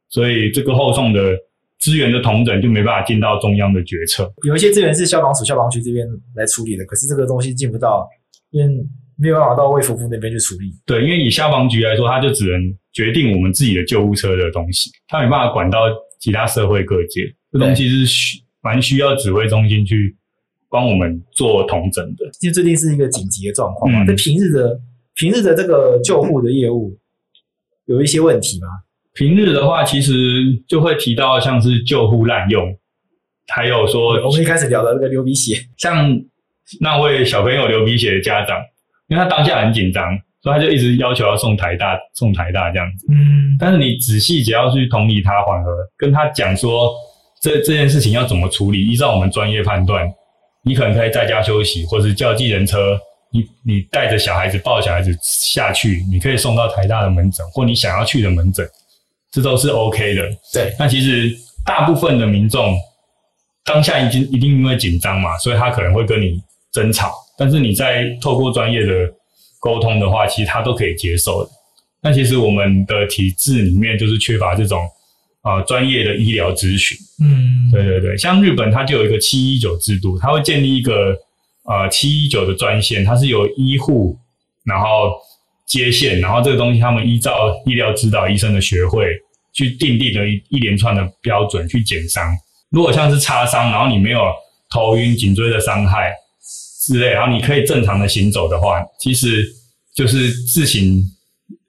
[0.09, 1.37] 所以这个后送的
[1.79, 4.29] 资源的同整就没办法进到中央的决策。
[4.49, 8.09] 有一些资源是消防署、消防局这边来处理的，可是这个东西进不到，
[8.55, 8.73] 因为
[9.19, 10.71] 没有办法到卫福部那边去处理。
[10.87, 12.61] 对，因为以消防局来说，他就只能
[12.93, 15.81] 决定我们自己的救护车的东西，他没办法管到
[16.21, 17.23] 其他社会各界。
[17.51, 20.17] 这东西是需蛮需要指挥中心去
[20.71, 22.25] 帮我们做统整的。
[22.43, 24.81] 因为最近是一个紧急的状况嘛，在、嗯、平日的
[25.17, 26.97] 平日的这个救护的业务
[27.87, 28.69] 有一些问题吗？
[29.14, 30.12] 平日的话，其实
[30.69, 32.77] 就会提到像是救护滥用，
[33.49, 36.21] 还有说我们一开始聊的那个流鼻血，像
[36.81, 38.59] 那位小朋友流鼻血的家长，
[39.09, 43.07] 因为他当下很紧张，所以他就一直要求要送台大，送台大这样子。
[43.11, 46.92] 嗯，但是你仔细只要去同理他，缓和跟他讲说
[47.42, 50.07] 这这件事情要怎么处理，依照我们专业判断，
[50.64, 52.98] 你可能可以在家休息，或是叫计程车，
[53.33, 58.66] 你你带着小孩子抱小孩子下去，你可以送到台大的门诊，或你想要去的门诊。
[59.31, 60.22] 这都是 OK 的，
[60.53, 60.72] 对。
[60.79, 61.29] 那其实
[61.66, 62.72] 大部分的民众
[63.64, 66.40] 当下已经一定因为紧张嘛，所以他可能会跟你
[66.75, 67.11] 争吵。
[67.39, 69.11] 但是你在透过专业的
[69.59, 71.51] 沟通的话，其实他都可以接受的。
[72.03, 74.87] 那其实我们的体制里面就是缺乏这种
[75.41, 76.99] 啊专业的医疗咨询。
[77.25, 81.17] 嗯，对对对，像日本它就有一个七一九制度，它会建立一个
[81.63, 84.19] 呃七一九的专线，它是由医护
[84.65, 85.13] 然后
[85.65, 89.07] 接线，然后这个东西他们依照医疗指导医生的学会。
[89.57, 92.37] 去定定的一一连串的标准去减伤。
[92.71, 94.19] 如果像是擦伤，然后你没有
[94.69, 96.13] 头晕、颈椎的伤害
[96.87, 99.44] 之类，然后你可以正常的行走的话，其实
[99.94, 101.03] 就是自行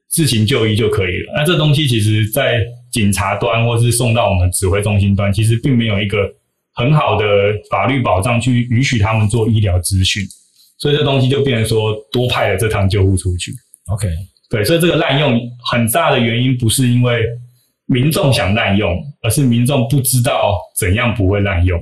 [0.10, 1.34] 自行就医就可以了。
[1.36, 6.30] 那这东西其实，在警察端或是送到我们指挥中心端，其实并没有一个
[6.73, 7.25] 很好的
[7.69, 10.23] 法律保障去允许他们做医疗咨询，
[10.78, 13.54] 所以这东西就变成说多派了这趟救护出去。
[13.88, 14.08] OK，
[14.49, 15.39] 对，所以这个滥用
[15.71, 17.21] 很大的原因不是因为。
[17.88, 21.80] 民众想滥用，而是民众不知道怎样不会滥用。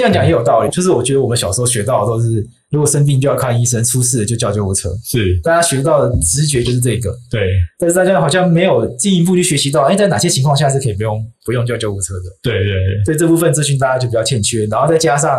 [0.00, 4.88] 这样讲也有道理，就是我觉得我们小时候学到的都是，如果生病就要看医生，出事了就叫救护车。
[5.04, 7.14] 是，大家学到的直觉就是这个。
[7.30, 7.42] 对，
[7.78, 12.30] 但是大家好像没有进一步去学习到，哎，在哪些情况下是可以不用不用叫救护车的？
[12.42, 14.64] 对对对，所以这部分资讯大家就比较欠缺。
[14.70, 15.38] 然后再加上，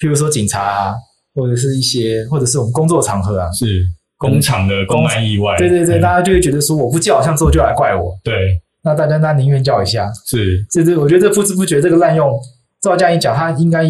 [0.00, 0.94] 譬如说警察啊，
[1.36, 3.84] 或者是一些，或者是我们工作场合啊，是
[4.18, 5.56] 工厂的公安意外。
[5.56, 8.12] 对对对，大家就会觉得说，我不叫，好像之后就来怪我。
[8.24, 8.60] 对。
[8.82, 12.38] 那大家那宁愿叫一下，是，这这我觉得这不知不觉这个滥用，
[12.84, 13.84] 照这样一讲，他应该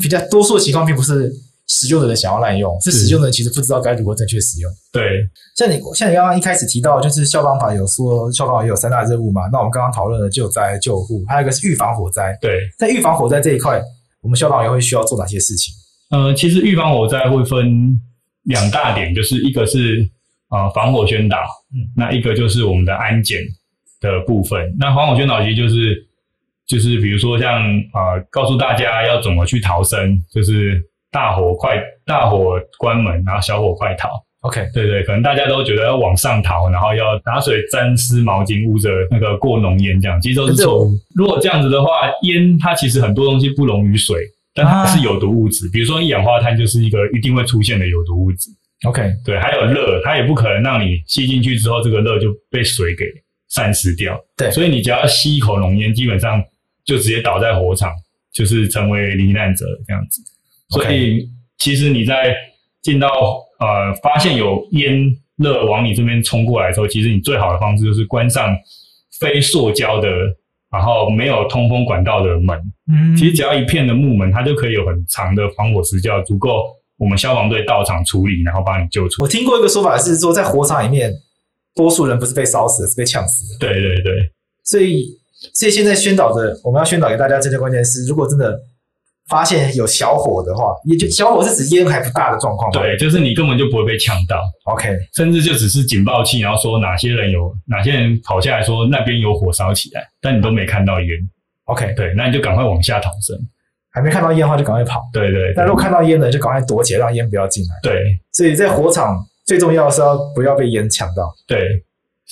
[0.00, 1.32] 比较多数的情况并不是
[1.66, 4.70] 使用的人想要滥用，是使用的人其实不知道该如何正确使用。
[4.92, 5.02] 对，
[5.56, 12.36] 像你像你刚刚一开始提到，就是消防法有说消防也有三大任务嘛，那我们刚刚讨论的救灾救护，还有一个是预防火灾。
[12.40, 13.82] 对，在预防火灾这一块，
[14.22, 15.74] 我们消防员会需要做哪些事情？
[16.10, 17.98] 呃，其实预防火灾会分
[18.44, 20.08] 两大点，就是一个是
[20.50, 21.38] 呃防火宣导，
[21.74, 23.40] 嗯，那一个就是我们的安检。
[24.02, 25.94] 的部分，那防火宣导其实就是
[26.72, 34.08] 就是比如说像呃告诉大家要怎么去逃生，就是大火快大火关门，然后小火快逃。
[34.40, 40.92] OK，对对，可能大家都觉得要往上逃，然后要拿水沾湿毛巾捂着那个过浓烟这样，其实都是错误。
[41.14, 44.16] 如果这样子的话，烟它其实很多东西不溶于水，
[44.54, 48.48] 但它是有毒物质，啊、比如说一氧化碳就是一个一定会出现的有毒物质。
[48.88, 53.04] OK，对，还有热，它也不可能让你吸进去之后，这个热就被水给。
[53.54, 56.42] 散失掉，对，所以你只要吸一口浓烟，基本上
[56.84, 57.92] 就直接倒在火场，
[58.32, 60.20] 就是成为罹难者这样子。
[60.70, 62.34] 所以其实你在
[62.82, 63.08] 进到
[63.60, 65.04] 呃发现有烟
[65.36, 68.56] 热往你这边冲过来的时候，其实你最好的方式就是关上
[69.20, 70.08] 非塑胶的，
[70.70, 72.58] 然后没有通风管道的门。
[72.92, 76.62] 嗯，其实只要一片的木门，它就可以有很长的防火时效，足够
[76.98, 79.22] 我们消防队到场处理，然后把你救出。
[79.22, 81.12] 我听过一个说法是说，在火场里面。
[81.74, 83.58] 多数人不是被烧死，是被呛死的。
[83.66, 84.12] 对对对，
[84.62, 85.06] 所以
[85.54, 88.58] 所以现在宣导的，我们要宣导给大家，这些关键是，如果真的
[89.28, 92.70] 发现有小火的话，也就小火是指烟还不大的状况。
[92.72, 94.40] 对，就是你根本就不会被呛到。
[94.64, 101.08] OK，甚至就只是警报器，然后说哪些人有哪些人跑下来说那边有火烧起来，但你都没看到烟。
[101.64, 103.36] OK，对，那你就赶快往下逃生。
[103.90, 105.02] 还没看到烟的话，就赶快跑。
[105.12, 107.70] 对对，对，但如果看到烟了，就赶快躲起来，让烟不要进来。
[107.82, 108.02] 对，
[108.32, 109.16] 所以在火场。
[109.44, 111.28] 最重要的是要不要被烟呛到？
[111.48, 111.58] 对，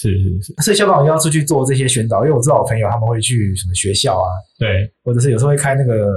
[0.00, 0.54] 是是是。
[0.62, 6.10] 所以消防员要出去做这些宣导，因为我知道我朋友他们会去什么学校啊，对，或者是有时候会开那个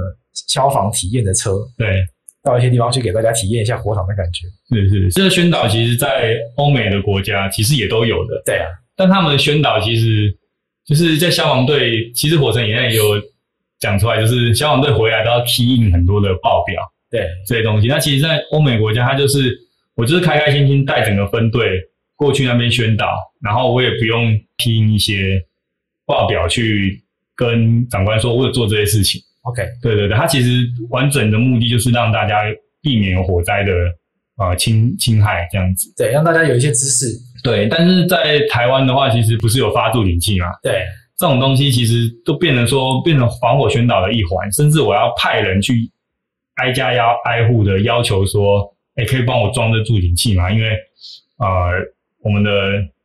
[0.48, 2.02] 消防体验的车，对，
[2.42, 4.46] 到一些地方去给大家体验一下火场的感觉。
[4.74, 8.42] 是是，这个宣导其实，在欧美的国家其实也都有的。
[8.46, 8.66] 对啊，
[8.96, 10.34] 但他们的宣导其实
[10.86, 13.20] 就是在消防队，其实火神也有
[13.78, 16.82] 讲出来，就是消防队回来都要 key in 很多的报表。
[17.10, 17.86] 对这些东西。
[17.86, 19.56] 那其实，在欧美国家，它就是
[19.94, 21.80] 我就是开开心心带整个分队
[22.16, 23.06] 过去那边宣导，
[23.42, 25.42] 然后我也不用拼一些
[26.06, 27.02] 报表去
[27.34, 29.20] 跟长官说我有做这些事情。
[29.42, 32.42] OK，对对对，它其实完整的目的就是让大家
[32.80, 33.72] 避免有火灾的
[34.36, 35.92] 呃侵侵害这样子。
[35.96, 37.06] 对，让大家有一些知识。
[37.42, 40.46] 对，但是在台湾的话，其实不是有发助警器嘛？
[40.62, 40.84] 对，
[41.18, 45.90] 这种东西其实都变成说变成防火宣导的一环，甚至我要派人去
[46.54, 50.50] 挨家要挨户的要求说，哎，可以帮我装这助警器嘛？
[50.50, 50.70] 因为
[51.36, 51.72] 呃，
[52.24, 52.50] 我们的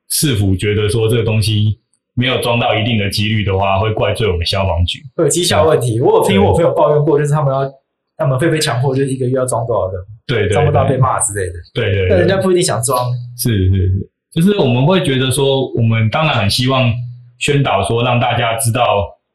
[0.09, 1.79] 市府觉得说这个东西
[2.15, 6.01] 没有装到一定的几率的话，会怪罪我们消防局，会有绩效问题。
[6.01, 7.69] 我有听我朋友抱怨过，就是他们要
[8.17, 11.53] 他们会被强迫，就是一个月要装多少个，对对，装不到被骂之类的。
[11.73, 14.09] 对对，但人家不一定想装，是是是。
[14.31, 16.91] 就是我们会觉得说，我们当然很希望
[17.39, 18.83] 宣导说，让大家知道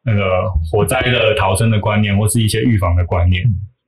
[0.05, 0.23] 那个
[0.71, 3.43] 火灾的逃生的观念，或是一些预防的观念。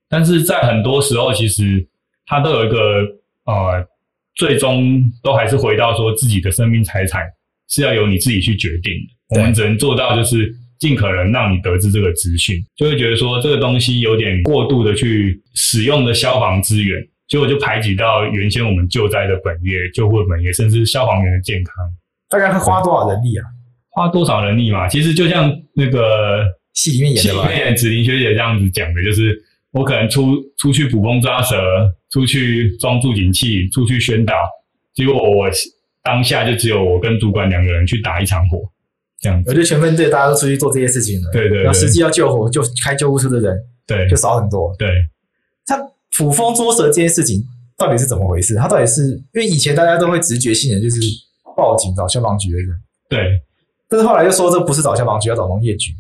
[0.09, 1.87] 但是在很多时候，其实
[2.27, 2.77] 它都有一个
[3.45, 3.87] 呃，
[4.37, 7.23] 最终都还是回到说，自己的生命财产
[7.69, 8.93] 是要由你自己去决定
[9.31, 9.41] 的。
[9.41, 17.03] 我们只能做到就是尽可能让你得知这个资讯，就会觉得说这个东西有点过度的去使用的消防资源。
[17.29, 21.75] 结果就排挤到原先我们救灾的本业、救护本业，甚至消防员的健康。
[22.29, 23.43] 大概会花多少人力啊？
[23.91, 24.87] 花多少人力嘛？
[24.87, 26.45] 其实就像那个
[26.75, 29.37] 戏里面演的吧，里面子玲学姐这样子讲的，就是
[29.77, 31.57] 我可能出出去捕风抓蛇，
[32.11, 34.35] 出去装助警器，出去宣导，
[34.95, 35.49] 结果我
[36.03, 38.59] 当下就只有我跟主管两个人去打一场火，
[39.21, 39.51] 这样子。
[39.51, 41.63] 我觉得全分队大家都出去做这些事情了，对对，对。
[41.63, 44.75] 然后实际要救火、就开救护车的人，对，就少很多。
[44.79, 44.89] 对，
[45.67, 45.79] 他。
[46.19, 47.45] 捕风捉蛇这件事情
[47.77, 48.55] 到底是怎么回事？
[48.55, 50.99] 他到底是因为以前大家都会直觉性的就是
[51.55, 52.69] 报警找消防局的人，
[53.11, 53.39] 对。
[53.87, 55.91] 但是后来又说这不是找消防局，要找农业局。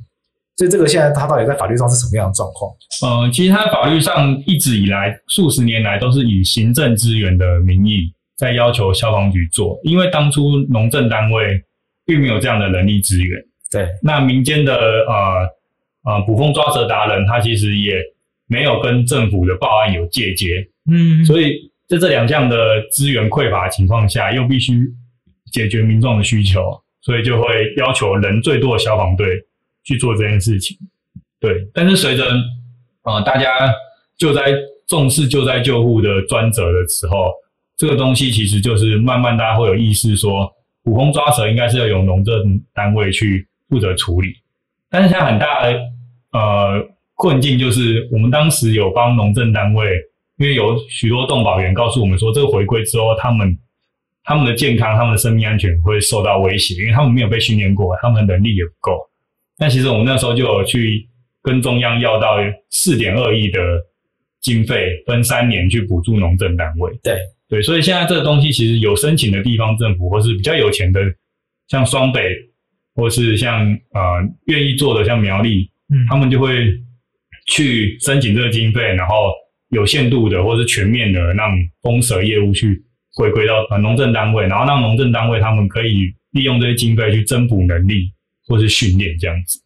[0.56, 2.72] 所以这个现在它到底在法律上是什么样的状况？
[3.02, 11.62] 呃，其实它法律上一直以来数十年来都是以行政资源的名义在要求消防局做，因为当初农政单位
[12.04, 13.40] 并没有这样的人力资源。
[13.70, 13.88] 对。
[14.02, 15.46] 那民间的呃
[16.04, 17.94] 呃捕风抓蛇达人，他其实也。
[18.48, 22.56] 没有跟政府的报案有界接，嗯，所以在这两项的
[22.92, 24.72] 资源匮乏的情况下，又必须
[25.50, 26.60] 解决民众的需求，
[27.02, 29.26] 所以就会要求人最多的消防队
[29.86, 30.76] 去做这件事情。
[31.40, 32.26] 对，但是随着
[33.04, 33.48] 呃大家
[34.18, 34.52] 救灾
[34.86, 37.32] 重视救灾救护的专责的时候，
[37.78, 42.34] 这个东西其实就是慢慢大家会有意识说，捕风抓蛇应该是要由农政
[42.74, 44.34] 单位去负责处理，
[44.90, 45.80] 但是现在很大的
[46.32, 46.88] 呃。
[47.18, 49.90] 困境就是，我们当时有帮农政单位，
[50.36, 53.56] 因为有许多动保员告诉我们说，这个回归之后，他们
[54.22, 58.98] 他们的健康、他们的生命安全会受到威胁，因为他们没有被训练过，他们能力也不够。
[59.58, 61.08] 但其实我们那时候就有去
[61.42, 62.36] 跟中央要到
[62.70, 63.60] 四点二亿的
[64.40, 66.90] 经费，分三年去补助农政单位。
[67.02, 67.16] 对
[67.48, 71.00] 对，所以现在这个东西其实有申请的地方政府，或是比较有钱的，
[71.68, 72.22] 像双北，
[72.94, 74.00] 或是像呃
[74.46, 76.80] 愿意做的像苗栗，嗯，他们就会。
[77.48, 79.30] 去申请这个经费，然后
[79.68, 81.48] 有限度的或是全面的让
[81.80, 82.82] 风蛇业务去
[83.14, 88.10] 回归到呃农政单位，然后让农政单位他们可以利用这些经费去增补能力
[88.46, 89.58] 或是训练这样子，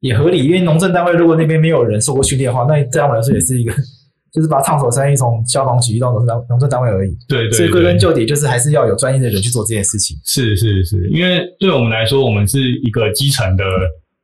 [0.00, 0.44] 也合理。
[0.44, 3.72] 因为农政单位如果那边没有人受过训练的话，那这样来说也是一个，
[4.32, 7.10] 就是把烫手山芋从消防局移到农政农政单位而已。
[7.28, 7.52] 对，对对。
[7.52, 10.16] 所以归根究底，就是还是要有专业的人去做这件事情。
[10.24, 13.64] 是是是，因为对我们来说，我们是一个基层的。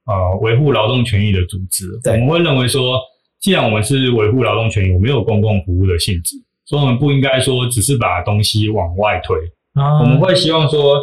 [0.06, 2.96] 呃，维护劳动权益的组织，我们会认为说，
[3.40, 9.36] 既然我们是维护劳动权益，我们有公共服务的性质，所以我们不应该说只是把东西往外推。
[9.72, 11.00] 啊、我们会希望说，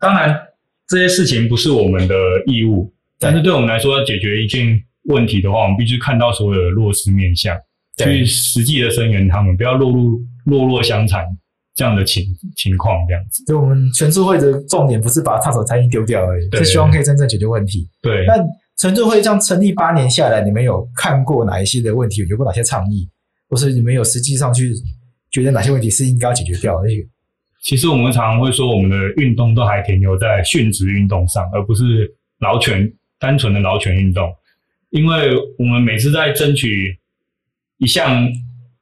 [0.00, 0.34] 当然
[0.88, 2.14] 这些事情不是我们的
[2.46, 7.56] 义务，但是对我们来说，要解决一件问题的话，我们必须看到所有的弱势面向，
[7.98, 11.24] 去实际的声援他们，不要落入落落相残。
[11.74, 12.24] 这样的情
[12.56, 17.88] 情况，这样子，就我们全社会的重点不是把烫手餐厅丢掉而已，是希望可以真正解决问题。
[18.02, 18.34] 对，那
[18.76, 22.26] 全促会这样成立八年下来，你们有看过哪一些的问题？
[22.26, 23.08] 有过哪些倡议，
[23.48, 24.72] 或是你们有实际上去
[25.30, 26.88] 觉得哪些问题是应该要解决掉的？
[27.68, 34.32] 其实我们常常会说，我们的运动都还停留在殉职运动上，而不是劳权单纯的劳权运动，
[34.88, 36.98] 因为我们每次在争取
[37.76, 38.26] 一项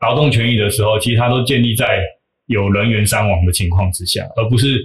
[0.01, 2.01] 劳动权益的时候，其实它都建立在。
[2.49, 4.79] 有人员伤亡的情况之下，而不是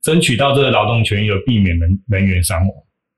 [0.00, 2.70] 争取到这个劳动权益而避免人人员伤亡。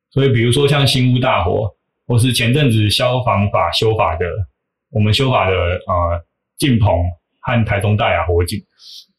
[0.08, 1.70] 所以，比如说像新屋大火，
[2.06, 4.24] 或是前阵子消防法修法的，
[4.88, 6.24] 我们修法的呃
[6.56, 6.90] 晋鹏
[7.42, 8.58] 和台中大雅火警，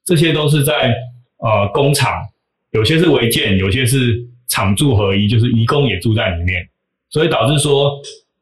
[0.08, 0.96] 这些都是在
[1.40, 2.24] 呃工厂，
[2.72, 6.66] 有些是违建，有些是厂住合一，就是移工也住在里面，
[7.10, 7.92] 所以导致说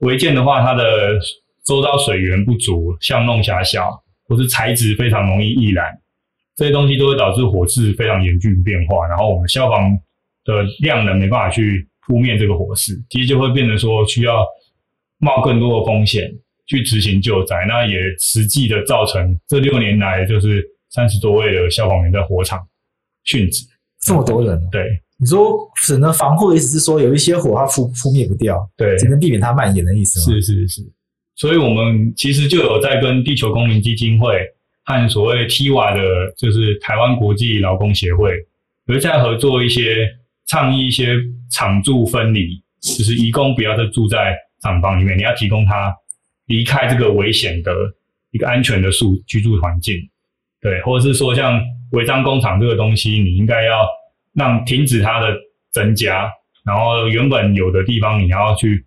[0.01, 1.18] 违建的话，它的
[1.66, 3.89] 周遭水源不足、巷弄狭小，
[4.28, 5.91] 或是材质非常容易易燃，
[6.55, 9.07] 这些东西都会导致火势非常严峻变化。
[9.07, 9.89] 然后我们消防
[10.43, 14.45] 的量能没办法去扑灭这个火势，其实就会变成说需要
[15.18, 16.32] 冒更多的风险
[16.68, 17.66] 去执行救灾。
[17.68, 20.63] 那也实际的造成这六年来就是
[20.96, 22.58] 三十多位的消防员在火场
[23.26, 23.66] 殉职，
[24.00, 24.58] 这么多人。
[24.72, 24.82] 对，
[25.20, 30.38] 你说只能防护的意思是说有一些火它扑扑灭不掉，对，只能避免它蔓延的意思吗？
[30.38, 30.82] 是是是。
[31.36, 34.39] 所以我们其实就有在跟地球公民基金会
[34.86, 38.32] 和所谓 TIWA 的，就是台湾国际劳工协会，
[38.86, 40.08] 有在合作一些
[40.48, 41.14] 倡议一些
[41.52, 45.93] 厂住分离，就是移工不要再住在厂房里面，你要提供他
[46.46, 47.74] 离开这个危险的
[48.32, 49.93] 一个安全的住居住环境，
[50.66, 51.61] 对，或者是说像
[51.91, 53.88] 违章工厂这个东西，你应该要
[54.34, 55.28] 让停止它的
[55.72, 56.30] 增加，
[56.66, 58.86] 然后原本有的地方你要去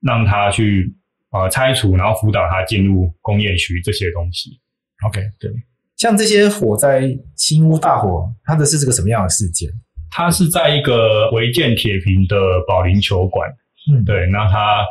[0.00, 0.94] 让它去。
[1.30, 4.58] 啊、呃，拆除，然后辅导它进入工业区这些东西。
[5.06, 5.50] OK，对，
[5.94, 7.02] 像这些火灾，
[7.36, 9.68] 新屋大火，它的是这个什么样的事件？
[10.10, 12.34] 它是在一个违建铁皮的
[12.66, 13.46] 保龄球馆。
[13.92, 14.26] 嗯，对。
[14.28, 14.86] 那它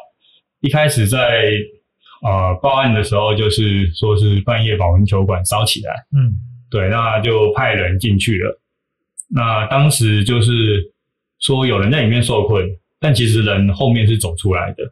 [0.59, 1.49] 一开始在
[2.21, 5.93] 呃报案的时候，就是说是半夜保龄球馆烧起来。
[6.15, 6.33] 嗯，
[6.69, 6.89] 对。
[6.89, 8.59] 那就派人进去了。
[9.29, 10.81] 那当时就是
[11.39, 12.65] 说有人在里面受困，
[12.99, 14.83] 但其实人后面是走出来的。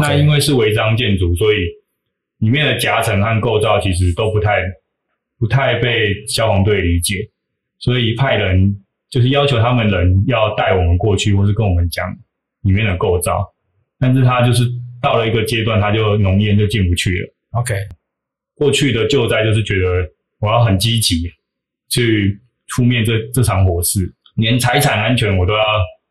[0.00, 1.56] 那因为是违章建筑，所以
[2.38, 4.62] 里面的夹层和构造其实都不太
[5.38, 7.26] 不太被消防队理解，
[7.78, 8.76] 所以派人
[9.08, 12.06] 就是要求他们人要带我们过去，或是跟我们讲
[12.62, 13.42] 里面的构造。
[13.98, 14.64] 但是他就是
[15.02, 17.34] 到了一个阶段，他就浓烟就进不去了。
[17.60, 17.74] OK，
[18.54, 20.08] 过去的救灾就是觉得
[20.40, 21.30] 我要很积极
[21.88, 24.00] 去出面这这场火势，
[24.36, 25.62] 连财产安全我都要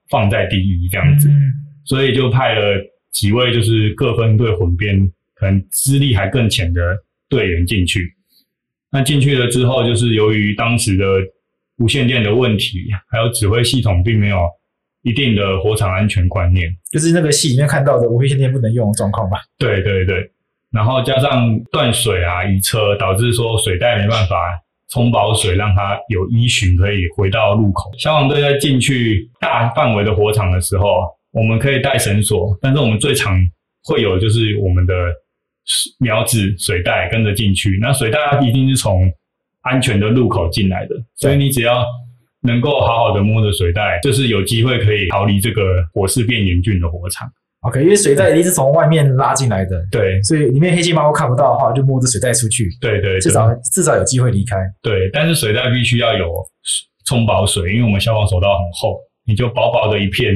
[0.10, 1.54] 放在第一这样子，嗯、
[1.86, 2.62] 所以就派了。
[3.14, 4.96] 几位就是各分队混编，
[5.34, 6.96] 可能资历还更浅的
[7.28, 8.14] 队员进去。
[8.92, 11.04] 那进去了之后，就是由于当时的
[11.78, 14.48] 无线电的问题，还有指挥系统并没有
[15.08, 19.38] 一定的火场安全观念，就是那个戏里面看到的无线电不能用的状况吧？
[19.58, 20.30] 对对对。
[20.72, 24.36] 然后加上断水啊、移车，导致说水带没办法
[24.90, 27.90] 冲饱水，让它有依循可以回到路口。
[27.98, 30.86] 消防队在进去大范围的火场的时候。
[31.34, 33.38] 我们可以带绳索，但是我们最常
[33.84, 34.94] 会有就是我们的
[36.00, 37.78] 苗子水带跟着进去。
[37.80, 39.04] 那水带一定是从
[39.62, 41.86] 安全的入口进来的，所以你只要
[42.48, 45.62] 能够好好的摸着水袋，就是有机会可以逃离这个
[45.94, 47.28] 火势变严峻的火场。
[47.62, 54.56] OK，因为水袋一定是从外面拉进来的，对，所以里面黑漆麻乌看不到的话，就摸着水袋出去，对对，对，至少至少有机会离开。
[54.82, 56.26] 对，但是水袋必须要有
[57.06, 60.34] 冲饱水，因为我们消防手道很厚，你就薄薄的一片。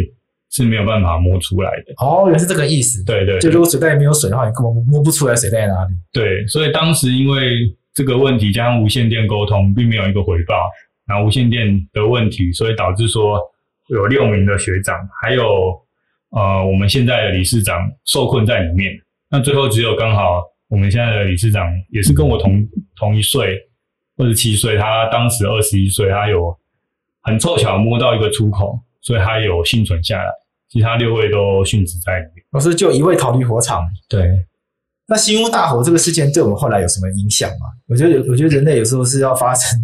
[0.53, 3.01] 是没有办法摸出来的哦，原来是这个意思。
[3.05, 5.93] 对，对对，就如果水袋没有水的话，你根本摸不出来水袋在哪里。
[6.11, 7.59] 对，所以当时因为
[7.93, 10.55] 这个问题加上无线电沟通，并没有一个回报，
[11.11, 13.37] 然后无线电的问题，所以导致说
[13.87, 15.43] 有六名的学长，还有
[16.29, 18.93] 呃我们现在的理事长受困在里面。
[19.29, 23.57] 那最后只有刚好我们现在的理事长也是跟我同同一岁，
[24.15, 26.57] 二十七岁，他当时二十一岁，他有
[27.23, 30.31] 很凑巧摸到一个出口，所以他有幸存下来。
[30.69, 33.83] 其他六位都殉职在里面，老师就一位逃离火场。
[34.07, 34.25] 对，
[35.05, 37.65] 那新屋大火这个事件对我们后来有什么影响吗？
[37.89, 39.77] 我觉得，我觉得人类有时候是要发生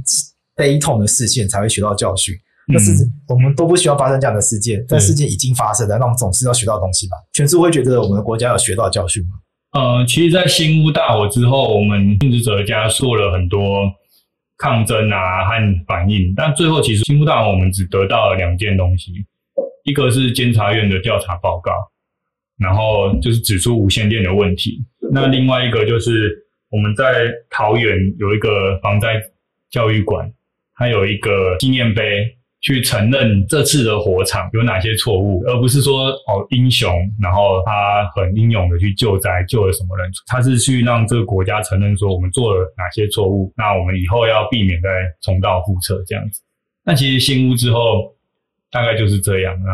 [0.58, 2.36] 悲痛的事件才会学到教训。
[2.74, 2.92] 但是
[3.30, 7.16] 我们都不需要发生这样的事件，但事件已经发生了，那我们总是要学到东西吧？
[7.32, 9.30] 全叔会觉得我们的国家有学到教训吗？
[9.72, 13.90] 呃，其实，在新屋大火之后，我们殉职者家做了很多
[14.58, 19.14] 抗争啊和反应，但最后其实新屋大火我们只得到了两件东西。
[19.86, 21.72] 一个是监察院的调查报告，
[22.60, 24.84] 然后就是指出无线电的问题。
[25.14, 26.38] 那另外一个就是
[26.70, 29.22] 我们在桃园有一个防灾
[29.70, 30.30] 教育馆，
[30.78, 32.04] 他有一个纪念碑，
[32.62, 44.90] 去承认这次的火场有哪些错误，而不是说哦英雄，然后他很英勇的去救灾，救了什么人，他是去让这个国家承认说我们做了哪些错误，那我们以后要避免再
[45.22, 46.42] 重蹈覆辙这样子。
[46.86, 48.14] 那其实新屋之后。
[48.70, 49.74] 大概就是这样啊，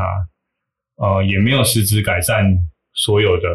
[0.97, 2.45] 呃，也没有实质改善
[2.93, 3.49] 所有的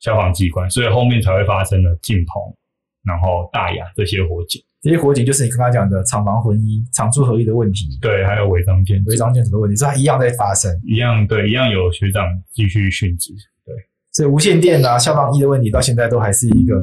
[0.00, 2.54] 消防机关，所以后面才会发生了敬鹏，
[3.02, 4.62] 然后大雅这些火警。
[4.82, 7.86] 这些火警就是你刚刚讲的厂房混一、厂住合一的问题。
[8.00, 10.70] 对，还有违章建筑、违章建筑的问题，这它一样在发生。
[10.86, 13.32] 一样对，一样有学长继续殉职。
[13.66, 13.74] 对，
[14.12, 16.80] 所以无线电啊、消防一的问题到现在都还是一个，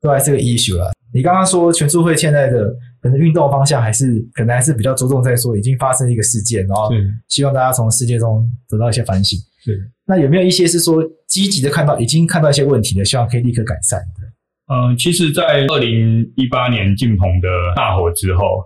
[0.00, 0.92] 都还是个 issue 啊。
[1.12, 6.90] 你刚刚说全社会现在的可能运动方向还是可能还是比较着重在说已经发生一个事件，然后
[7.28, 9.38] 希望大家从事件中得到一些反省。
[9.64, 9.74] 对。
[10.04, 14.00] 那有没有一些是说积极的看到，已经看到一些问题的，希望可以立刻改善
[14.66, 14.74] 的？
[14.74, 18.64] 嗯，其实，在二零一八年晋鹏的大火之后，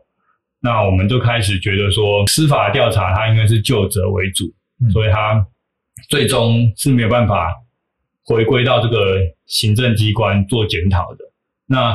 [0.60, 4.46] 那我们就开始觉得说，司法调查它应该是就责为主，
[4.82, 5.46] 嗯、所以它
[6.08, 7.52] 最终是没有办法
[8.24, 11.18] 回归到这个行政机关做检讨的。
[11.66, 11.94] 那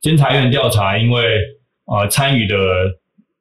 [0.00, 1.38] 监察院调查，因为
[1.84, 2.56] 呃参与的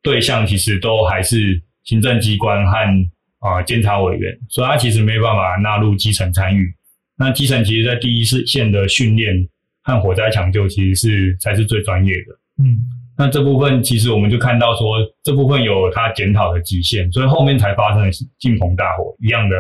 [0.04, 3.10] 对象其实都还是行政机关和
[3.40, 6.72] 啊监察委员，所以它其实没有办法纳入基层参与。
[7.18, 9.34] 那基层其实在第一线的训练。
[9.84, 12.80] 和火灾抢救其实是才是最专业的，嗯，
[13.18, 18.10] 那这部分其实我们就看到说，这部分有它检讨的极限，所以后面才发生了
[18.40, 19.56] 晋鹏大火一样的，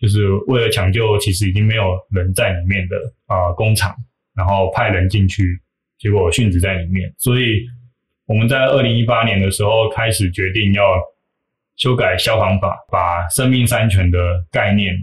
[0.00, 2.96] 就是为了抢救，其实已经没有人在里面的
[3.26, 3.94] 啊、呃、工厂，
[4.34, 5.60] 然后派人进去，
[5.98, 7.60] 结果殉职在里面，所以
[8.26, 10.82] 我们在二零一八年的时候开始决定要
[11.76, 14.18] 修改消防法，把生命三权的
[14.50, 14.94] 概念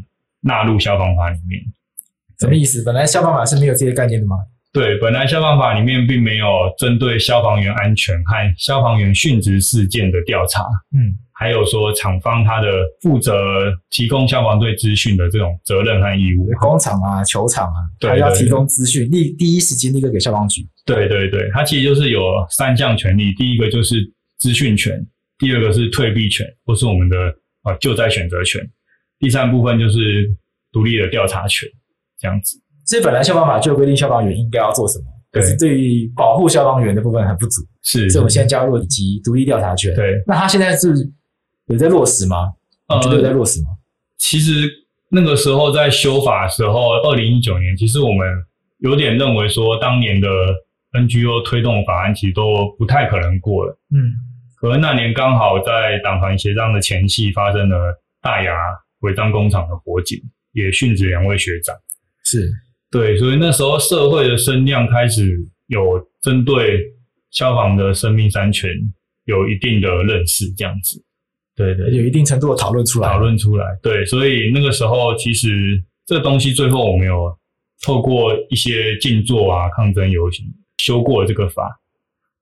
[0.41, 1.61] 纳入消防法里面。
[2.39, 2.83] 什么意思？
[2.83, 4.35] 本来消防法是没有这些概念的吗？
[4.75, 6.45] 对，本来消防法里面并没有
[6.77, 12.67] 针对消防员安全和消防员殉职事件的调查，嗯，还有说厂方他的
[13.01, 20.67] 负责提供消防队资讯的这种责任和义务，工厂啊、球场啊，他要提供资讯，立第一时间立刻给消防局。
[20.85, 23.95] 对对对，它其实就是有三项权利，第一个就是
[24.37, 24.93] 资讯权，
[25.37, 27.17] 第二个是退避权，或是我们的
[27.63, 28.61] 啊救灾选择权，
[29.19, 30.29] 第三部分就是
[30.73, 31.65] 独立的调查权，
[32.19, 32.61] 这样子。
[32.85, 37.61] 所以本来消防法就规定消防员应该要做什么，可是对于保护消防员的部分很不足。
[37.81, 39.93] 是，所以我们现在加入以及独立调查权。
[39.95, 40.93] 对，那他现在是
[41.67, 42.53] 有在落实吗？
[42.89, 43.69] 你觉得有在落实吗？
[43.69, 43.77] 呃，
[44.17, 44.69] 其实
[45.09, 48.27] 那个时候在修法的时候，二零一九年，其实我们
[48.79, 50.27] 有点认为说，当年的
[50.93, 53.77] NGO 推动法案其实都不太可能过了。
[53.91, 54.13] 嗯，
[54.55, 58.51] 可能那年刚好在党团协商的前夕，发生了大牙
[59.01, 60.19] 违章工厂的火警，
[60.53, 61.75] 也殉职两位学长。
[62.23, 62.51] 是。
[62.95, 65.37] 对，所以那时候社会的声量开始
[65.67, 66.79] 有针对
[67.29, 68.69] 消防的生命三权
[69.25, 71.03] 有一定的认识，这样子，
[71.57, 77.37] 对对，有一定程度的讨论出来，讨论出来，对，所以那个时候其实这个东西最后我们有
[77.85, 80.45] 透过一些静坐啊、抗争游行
[80.77, 81.69] 修过了这个法，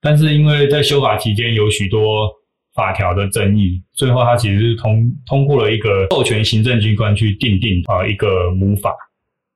[0.02, 2.30] 但是因为在修法期间有许多
[2.76, 8.94] 法条的争议，最后它其实是通通过了一个授权行政机关去定定啊一个母法。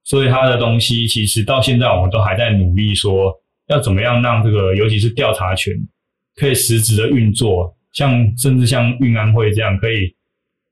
[0.08, 3.30] 所以他的东西其实到现在我们都还在努力说
[3.68, 5.76] 要怎么样让这个尤其是调查权
[6.38, 10.16] 可以实质的运作，像甚至像运安会这样可以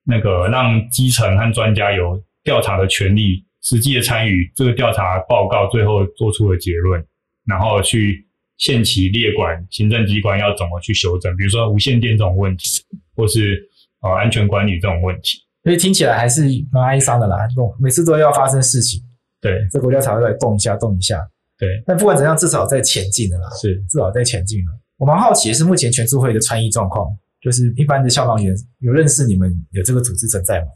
[0.05, 7.05] 那个让基层和专家有调查的权利，实际的参与这个调查报告，最后做出的结论，
[7.45, 8.25] 然后去
[8.57, 12.69] 限期列管行政机关要怎么去修正，比如说无线电这种问题，
[13.17, 13.67] 或是
[14.01, 15.39] 呃安全管理这种问题。
[15.61, 17.39] 所以听起来还是蛮哀伤的啦，
[17.81, 19.01] 每次都要发生事情。
[19.41, 21.19] 对，这国家才会来动一下，动一下。
[21.57, 23.49] 对，但不管怎样，至少在前进的啦。
[23.51, 24.71] 是，至少在前进了。
[24.97, 27.07] 我蛮好奇的是，目前全促会的穿衣状况，
[27.41, 30.67] 就是一般的消防员有认识你们有这个组织存在吗？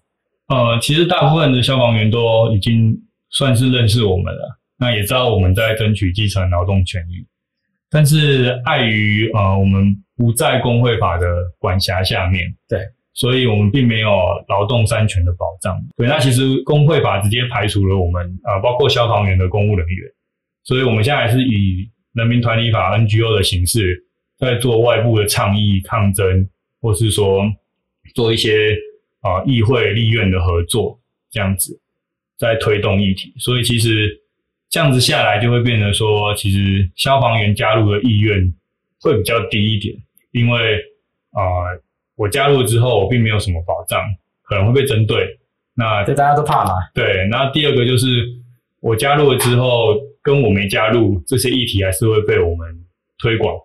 [0.47, 2.95] 呃，其实大部分的消防员都已经
[3.29, 7.25] 算是认识我们了，那也知道我们在争取基层劳动权益，
[7.89, 12.87] 但是碍于呃我们不在工会法的管辖下面，对。
[13.19, 14.09] 所以我们并没有
[14.47, 15.77] 劳动三权的保障。
[15.97, 20.09] 对，那其实工会法直接排除了我们啊，包括消防员的公务人员。
[20.63, 24.05] 所以我们现在是以人民团体法 NGO 的形式，
[24.37, 26.47] 在做外部的倡议、抗争，
[26.79, 27.43] 或是说
[28.15, 28.73] 做一些
[29.19, 30.97] 啊议会立院的合作，
[31.29, 31.77] 这样子
[32.37, 33.33] 在推动议题。
[33.37, 34.17] 所以其实
[34.69, 38.53] 这样子下来，就会变得说，其实消防员加入的意愿
[39.01, 39.93] 会比较低一点，
[40.31, 40.77] 因为
[41.31, 41.43] 啊。
[42.19, 43.97] 我加入之后，我并没有什么保障，
[44.43, 45.39] 可能会被针对。
[45.73, 46.73] 那这大家都怕嘛？
[46.93, 47.25] 对。
[47.31, 48.27] 那第二个就是，
[48.81, 52.67] 我加入了之后，跟我没加入这些议题，还是会被我们
[53.19, 53.55] 推广，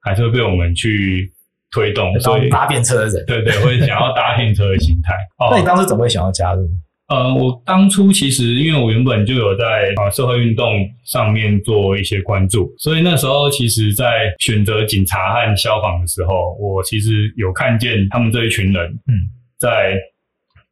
[0.00, 1.30] 还是会被我们去
[1.70, 2.18] 推动。
[2.20, 5.14] 所以搭便车的人，对对，会想要搭便车的心态。
[5.50, 6.66] 那你当时怎么会想要加入？
[7.10, 19.26] 呃，我当初其实因为我原本就有在啊社会运动上面做一些关注，所以那时候其实，在选择警察和消防的时候，我其实有看见他们这一群人，嗯，
[19.58, 19.98] 在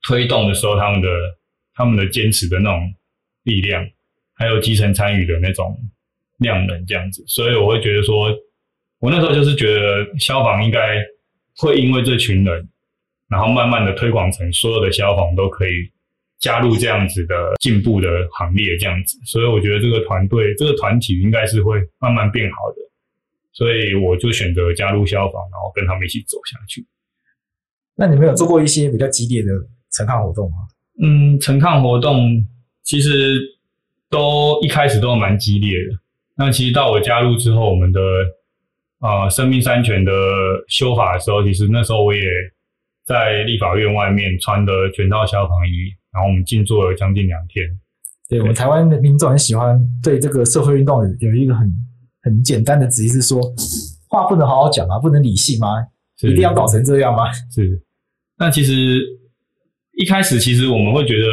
[0.07, 1.09] 推动的时候，他们的
[1.74, 2.95] 他们的坚持的那种
[3.43, 3.84] 力量，
[4.36, 5.76] 还有基层参与的那种
[6.39, 8.28] 量能这样子，所以我会觉得说，
[9.01, 11.05] 我那时候就是觉得消防应该
[11.57, 12.68] 会因为这群人，
[13.28, 15.91] 然后慢慢的推广成所有的消防都可以。
[16.41, 22.76] 加入这样子的进步的行列，这样子，所以我觉得这个团队、这个团体应该是会慢慢变好的，
[23.53, 26.86] 所以我就选择加入消防，然后跟他们一起走下去。
[27.97, 29.49] 那你们有做过一些比较激烈的
[29.91, 30.57] 晨抗活动吗？
[31.03, 32.45] 嗯，晨抗活动
[32.84, 33.36] 其实
[34.09, 35.99] 都一开始都蛮激烈的。
[36.36, 38.01] 那其实到我加入之后，我们的
[39.01, 40.12] 啊、呃、生命三权的
[40.68, 42.22] 修法的时候，其实那时候我也
[43.05, 47.64] 在立法院外面穿的全套消防衣，然后我们静坐了将近两天。
[48.28, 51.72] 对，我们台湾的民众很喜欢对这个社会运动有一个很
[52.22, 53.40] 很简单的质疑，是说
[54.09, 55.68] 话不能好好讲啊，不能理性吗？
[56.22, 57.32] 一定要搞成这样吗？
[57.54, 57.82] 是。
[58.36, 59.00] 那其实
[59.92, 61.26] 一开始，其实我们会觉得，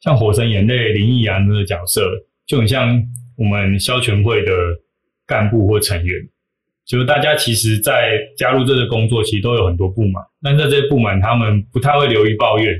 [0.00, 2.02] 像火神眼泪林义阳的角色，
[2.46, 3.02] 就很像
[3.36, 4.52] 我们消全会的
[5.26, 6.28] 干部或成员。
[6.84, 10.22] 就是大家其实，在加入这个工作，其实都有很多不满。
[10.40, 12.72] 但在这些不满，他们不太会流于抱怨，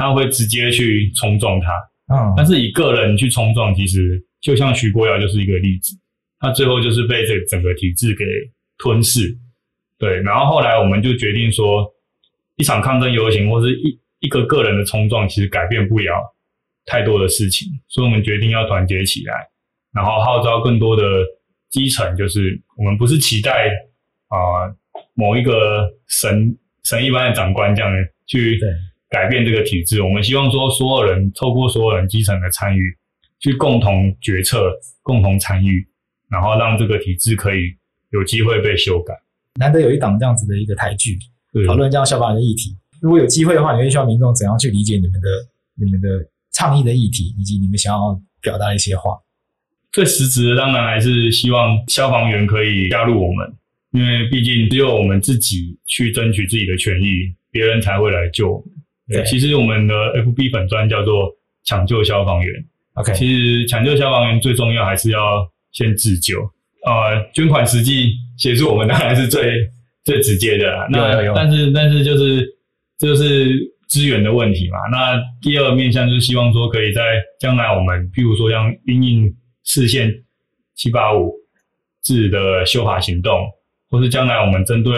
[0.00, 1.68] 他会直接去冲撞他。
[2.14, 2.32] 嗯。
[2.36, 5.94] 但是以个人去冲撞，其实就像徐国尧就是一个例子，
[6.38, 8.24] 他最后就是被这整个体制给
[8.78, 9.36] 吞噬。
[9.98, 10.20] 对。
[10.22, 11.86] 然后后来我们就决定说，
[12.56, 16.14] 一场抗争游行或是一一个个人的冲撞，其实改变不了
[16.86, 19.34] 太多的事情，所以我们决定要团结起来，
[19.92, 21.04] 然后号召更多的。
[21.70, 23.68] 基层就是我们不是期待
[24.26, 24.76] 啊、呃、
[25.14, 27.92] 某一个神神一般的长官这样
[28.26, 28.58] 去
[29.10, 32.96] 改变这个体制，我们希望说所有人透过所有人基层的参与，
[33.40, 35.84] 去共同决策、共同参与，
[36.30, 37.74] 然后让这个体制可以
[38.12, 39.12] 有机会被修改。
[39.58, 41.18] 难得有一档这样子的一个台剧，
[41.66, 42.76] 讨论这样消防员的议题。
[43.00, 45.28] 如果有机会的话，你会希望民众怎样去理解你们的、
[45.74, 46.08] 你们的
[46.52, 49.18] 倡议的议题，以及你们想要表达的一些话？
[49.90, 53.52] 最实质的当然还是希望消防员可以加入我们，
[53.90, 58.68] 因为毕竟只有我们自己去争取自己的权益，别人才会来救我们。
[59.10, 61.30] 对，其实我们的 FB 粉专叫做
[61.64, 62.54] “抢救消防员”。
[62.94, 66.40] OK，其实抢救消防员最重要还是要先自救。
[66.86, 69.54] 呃，捐款实际协助我们当然是最
[70.04, 70.86] 最直接的啦。
[70.90, 72.46] 那但是但是就是
[72.98, 73.54] 就是
[73.88, 74.78] 资源的问题嘛。
[74.90, 77.02] 那第二面向就是希望说可以在
[77.38, 79.36] 将来我们譬如说像因应。
[79.62, 80.10] 视线
[80.74, 81.32] 七八五
[82.02, 83.46] 制的修法行动，
[83.90, 84.92] 或是将来我们针对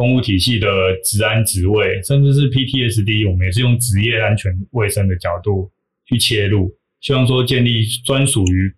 [0.00, 0.66] 公务体系的
[1.04, 5.70] 职安职位，甚至是 PTSD，我们也是用职业安全卫生的角度
[6.06, 8.74] 去切入，希望说建立专属于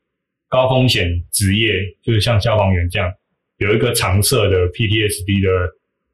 [0.49, 3.09] 高风险职业，就是像消防员这样，
[3.59, 5.49] 有一个常设的 PTSD 的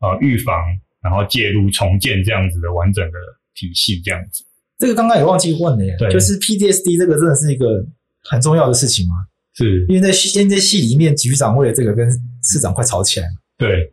[0.01, 0.55] 呃预防，
[1.01, 3.19] 然后介入重建这样子的完整的
[3.55, 4.45] 体系，这样子。
[4.79, 7.87] 这个刚刚也忘记问了耶，对，就是 PTSD 这个真的是一个。
[8.25, 9.15] 很重要的事情吗？
[9.55, 12.11] 是，因为在现在戏里面，局长为了这个跟
[12.43, 13.33] 市长快吵起来了。
[13.57, 13.91] 对，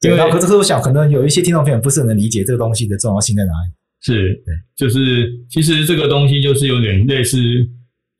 [0.00, 0.16] 对。
[0.16, 3.74] 然后，可是，是我想，可能有一些听众朋友不是很能理解这个东西的重要性在哪里。
[4.00, 7.38] 是，对，就是其实这个东西就是有点类似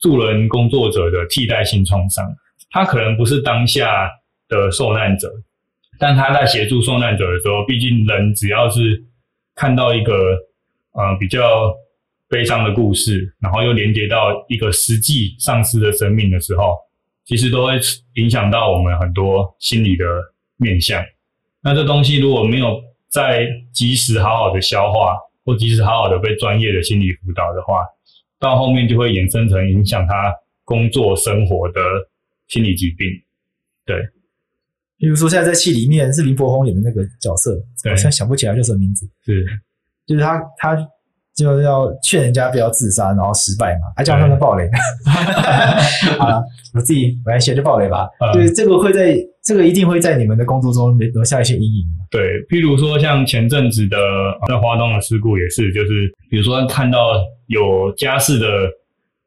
[0.01, 2.25] 助人工作者的替代性创伤。
[2.71, 4.09] 他可能不是当下
[4.49, 5.31] 的受难者，
[5.99, 9.05] 但他在协助受难者的时候，毕竟人只要是
[9.55, 10.15] 看到一个
[10.93, 11.41] 呃比较。
[12.27, 16.75] 悲伤的故事，然后又连接到一个实际丧失的生命的时候，
[17.27, 17.79] 其实都会
[18.15, 20.05] 影响到我们很多心理的
[20.57, 21.01] 面向。
[21.65, 27.83] 那这东西如果没有在及时好好的消化，或及时好好的被专业的心理辅导的话，
[28.39, 30.33] 到后面就会衍生成影响他
[30.65, 31.81] 工作生活的
[32.47, 33.09] 心理疾病。
[33.87, 33.97] 对，
[34.99, 39.09] 比如说现在在戏里面是林柏宏演的那个角色，我现在想不起来叫什么名字。
[39.25, 39.45] 是，
[40.07, 40.77] 就是他他。
[41.35, 44.71] 就要劝人家不要自杀，然后失败嘛，还叫他们暴雷。
[46.17, 48.09] 好了，我自己我来写就暴雷吧。
[48.33, 51.85] 对，这个会在这个一定会在你们的工作中留下一些阴影。
[52.09, 53.97] 对，譬如说像前阵子的
[54.47, 57.15] 在华东的事故也是，就是比如说看到
[57.49, 58.47] 有家室的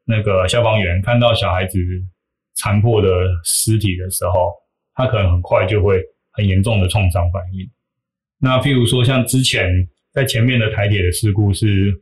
[0.06, 1.78] 那个消防员看到小孩子
[2.54, 3.08] 残破的
[3.44, 4.54] 尸体的时候，
[4.94, 6.00] 他可能很快就会
[6.32, 7.68] 很严重的创伤反应。
[8.40, 9.68] 那譬如说像之前。
[10.12, 11.92] 在前面的台铁的事故是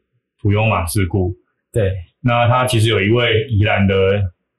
[0.41, 1.35] 普悠马事故，
[1.73, 3.95] 对，那他其实有一位宜兰的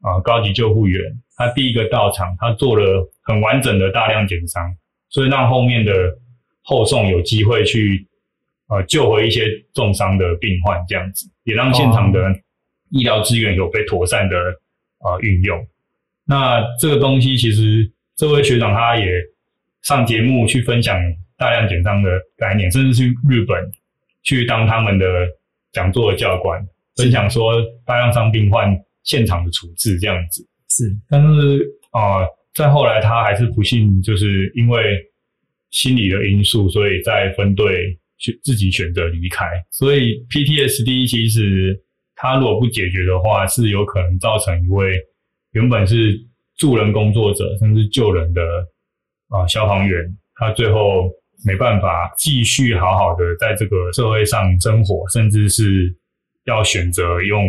[0.02, 1.02] 啊、呃、高级救护员，
[1.36, 4.64] 他第一个到场，他做了很完整的大量减伤，
[5.10, 5.92] 所以让后面的
[6.62, 8.08] 后送有机会去
[8.68, 12.20] 呃救回一些重伤的病患，这样子也让现场的
[12.92, 14.36] 医疗资源有被妥善的
[15.00, 15.66] 呃运用。
[16.26, 19.06] 那这个东西其实这位学长他也
[19.84, 20.96] 上节目去分享。
[21.38, 23.64] 大量减伤的概念，甚至去日本
[24.24, 25.06] 去当他们的
[25.72, 26.60] 讲座的教官，
[26.96, 27.54] 分享说
[27.86, 30.44] 大量伤病患现场的处置这样子。
[30.70, 34.98] 是，但是啊、呃，再后来他还是不幸，就是因为
[35.70, 39.46] 心理的因素，所以在分队去自己选择离开。
[39.72, 41.80] 所以 PTSD 其实
[42.16, 45.00] 他如果不解决的话，是有可能造成一位
[45.52, 46.20] 原本是
[46.58, 48.42] 助人工作者甚至救人的
[49.30, 51.12] 啊、呃、消防员，他最后。
[51.46, 55.96] 没办法继续好好的在这个社会上生活，甚至是
[56.46, 57.44] 要选择用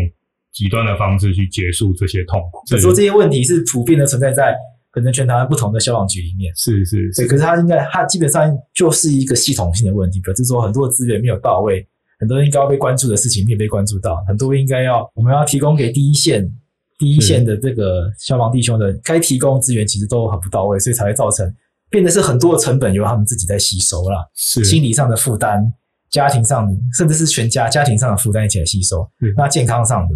[0.53, 2.67] 极端的方式去结束这些痛苦。
[2.67, 4.55] 所以说这些问题是普遍的存在在
[4.91, 6.53] 可能全台湾不同的消防局里面。
[6.57, 11.87] 是是是，可是它应该它基本上就是一个系统性的问题，可是说很多资源没有到位，
[12.19, 16.51] 很多应该要被关注的事情没有被关注到，很多应该要我们要提供给第一线
[16.99, 21.47] 第一线的这个消防弟兄的该提供资源其实都很不到位，所以才会造成
[21.91, 25.73] 变得是很多的成本由他们自己在吸收了，是心理上的负担。
[26.11, 26.67] 家庭上，
[26.97, 29.03] 甚至是全家家庭上的负担一起来吸收。
[29.21, 30.15] 嗯、那健康上的，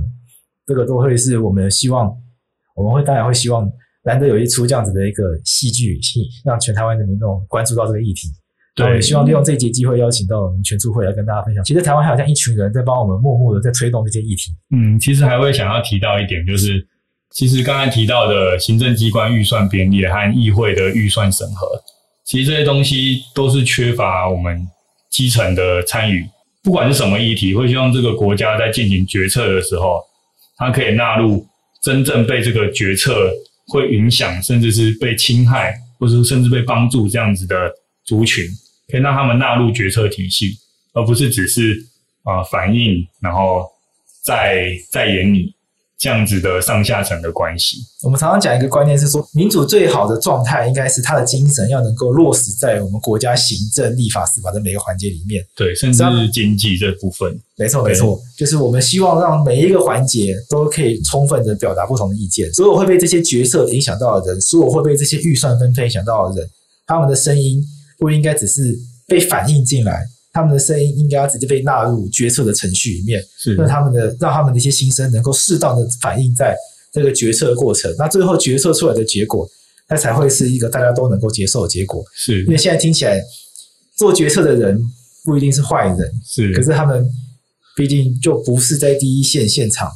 [0.66, 2.10] 这个都会是我们希望，
[2.74, 3.70] 我们会当然会希望，
[4.02, 8.28] 难得有一出这样子的一个戏剧，戏让全台湾的民众关注到这个议题。
[8.74, 11.62] 对，希望利用这一节机会邀请到我们全促会来跟大家分享。
[11.62, 14.50] 其实台湾还有这样一群人在帮我们默默的在推动这些议题。
[14.74, 16.82] 嗯，其实还会想要提到一点，就是
[17.33, 21.83] 其实刚才提到的行政机关预算编列和议会的预算审核，
[22.24, 24.68] 其实这些东西都是缺乏我们。
[25.12, 26.26] 基层的参与，
[26.62, 30.01] 不管是什么议题，会希望这个国家在进行决策的时候，
[30.57, 31.47] 它可以纳入
[31.83, 33.30] 真正被这个决策
[33.66, 37.70] 会影响，甚至是被侵害，或者甚至被帮助这样子的
[38.07, 38.47] 族群，
[38.89, 40.57] 可以让他们纳入决策体系，
[40.95, 41.74] 而不是只是
[42.22, 43.70] 啊、呃、反映，然后
[44.24, 45.55] 再再演你。
[46.03, 55.46] 这样子的上下层的关系，我们常常讲一个观念是说，民主最好的状态应该是它的精神要能够落实在我们国家行政、立法、司法的每个环节里面。
[55.55, 57.38] 对，甚至是经济这部分。
[57.57, 62.53] 没错，没错，就是我们希望让每一个环节都可以充分的表达不同的意见。
[62.53, 66.50] 所有会被这些决策影响到的人，所有会被这些预算分配影响到的人，
[66.84, 67.62] 他们的声音
[68.00, 68.76] 不应该只是
[69.07, 70.05] 被反映进来。
[70.33, 73.55] 他们的声音应该要直接被纳入决策的程序里面，是。
[73.55, 76.57] 让他们的让他们的一些心声能够适当的反映在
[76.91, 79.47] 这个决策的过程，那最后决策出来的结果，
[79.91, 82.03] 那才会是一个大家都能够接受的结果。
[82.14, 83.22] 是，因为现在听起来
[83.95, 84.83] 做决策的人
[85.22, 87.07] 不一定是坏人，是，可是他们
[87.76, 89.91] 毕竟就不是在第一线现场，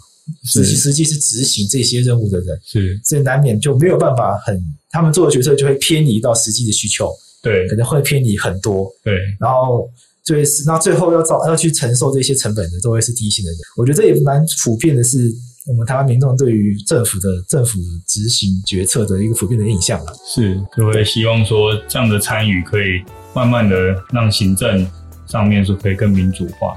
[0.45, 7.11] 实际实际是执行这些任务的人，是，所以难免就没有办法很，他们做的决策就会偏离到实际的需求，
[7.43, 9.89] 对，可能会偏离很多，对，然后。
[10.27, 13.61] 对，那最后要造要去承受这些成本的，都会是第一线的人。
[13.77, 15.33] 我觉得这也蛮普遍的，是
[15.69, 20.13] 我们台湾民众对于政府的政府执行决策的一个普遍的印象了。
[20.27, 23.05] 是，就会希望说这样的参与可以
[23.35, 23.77] 慢慢的
[24.13, 24.85] 让行政
[25.29, 26.77] 上面是可以更民主化。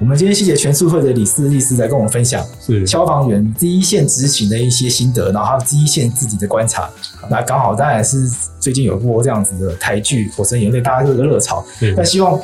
[0.00, 6.90] 我们今天谢谢全促会的李四律师来跟我们分享，是消防员第一线执行的一些心得，然后还有第一线自己的观察。
[7.30, 8.28] 那刚好当然是
[8.58, 11.64] 最近有过这样子的台剧《火神眼泪》，大家都有个热潮，
[11.94, 12.36] 但希望。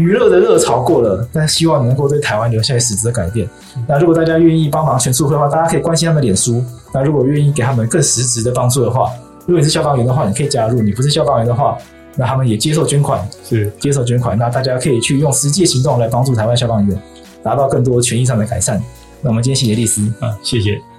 [0.00, 3.46] 娱乐的热潮过了，但希望能够对台湾留下实质的改变。
[3.86, 6.64] 那如果大家愿意帮忙全促会的话，大家可以关心他们脸书。
[6.94, 9.12] 那如果愿意给他们更实质的帮助的话，
[9.46, 11.76] 如果你是消防员的话，你可以加入；你不是消防员的话，
[12.16, 14.38] 那他们也接受捐款，是接受捐款。
[14.38, 16.98] 那大家可以去用实际行动来帮助台湾消防员，
[17.42, 18.82] 达到更多权益上的改善。
[19.20, 20.89] 那我们今天谢谢律师啊，谢谢。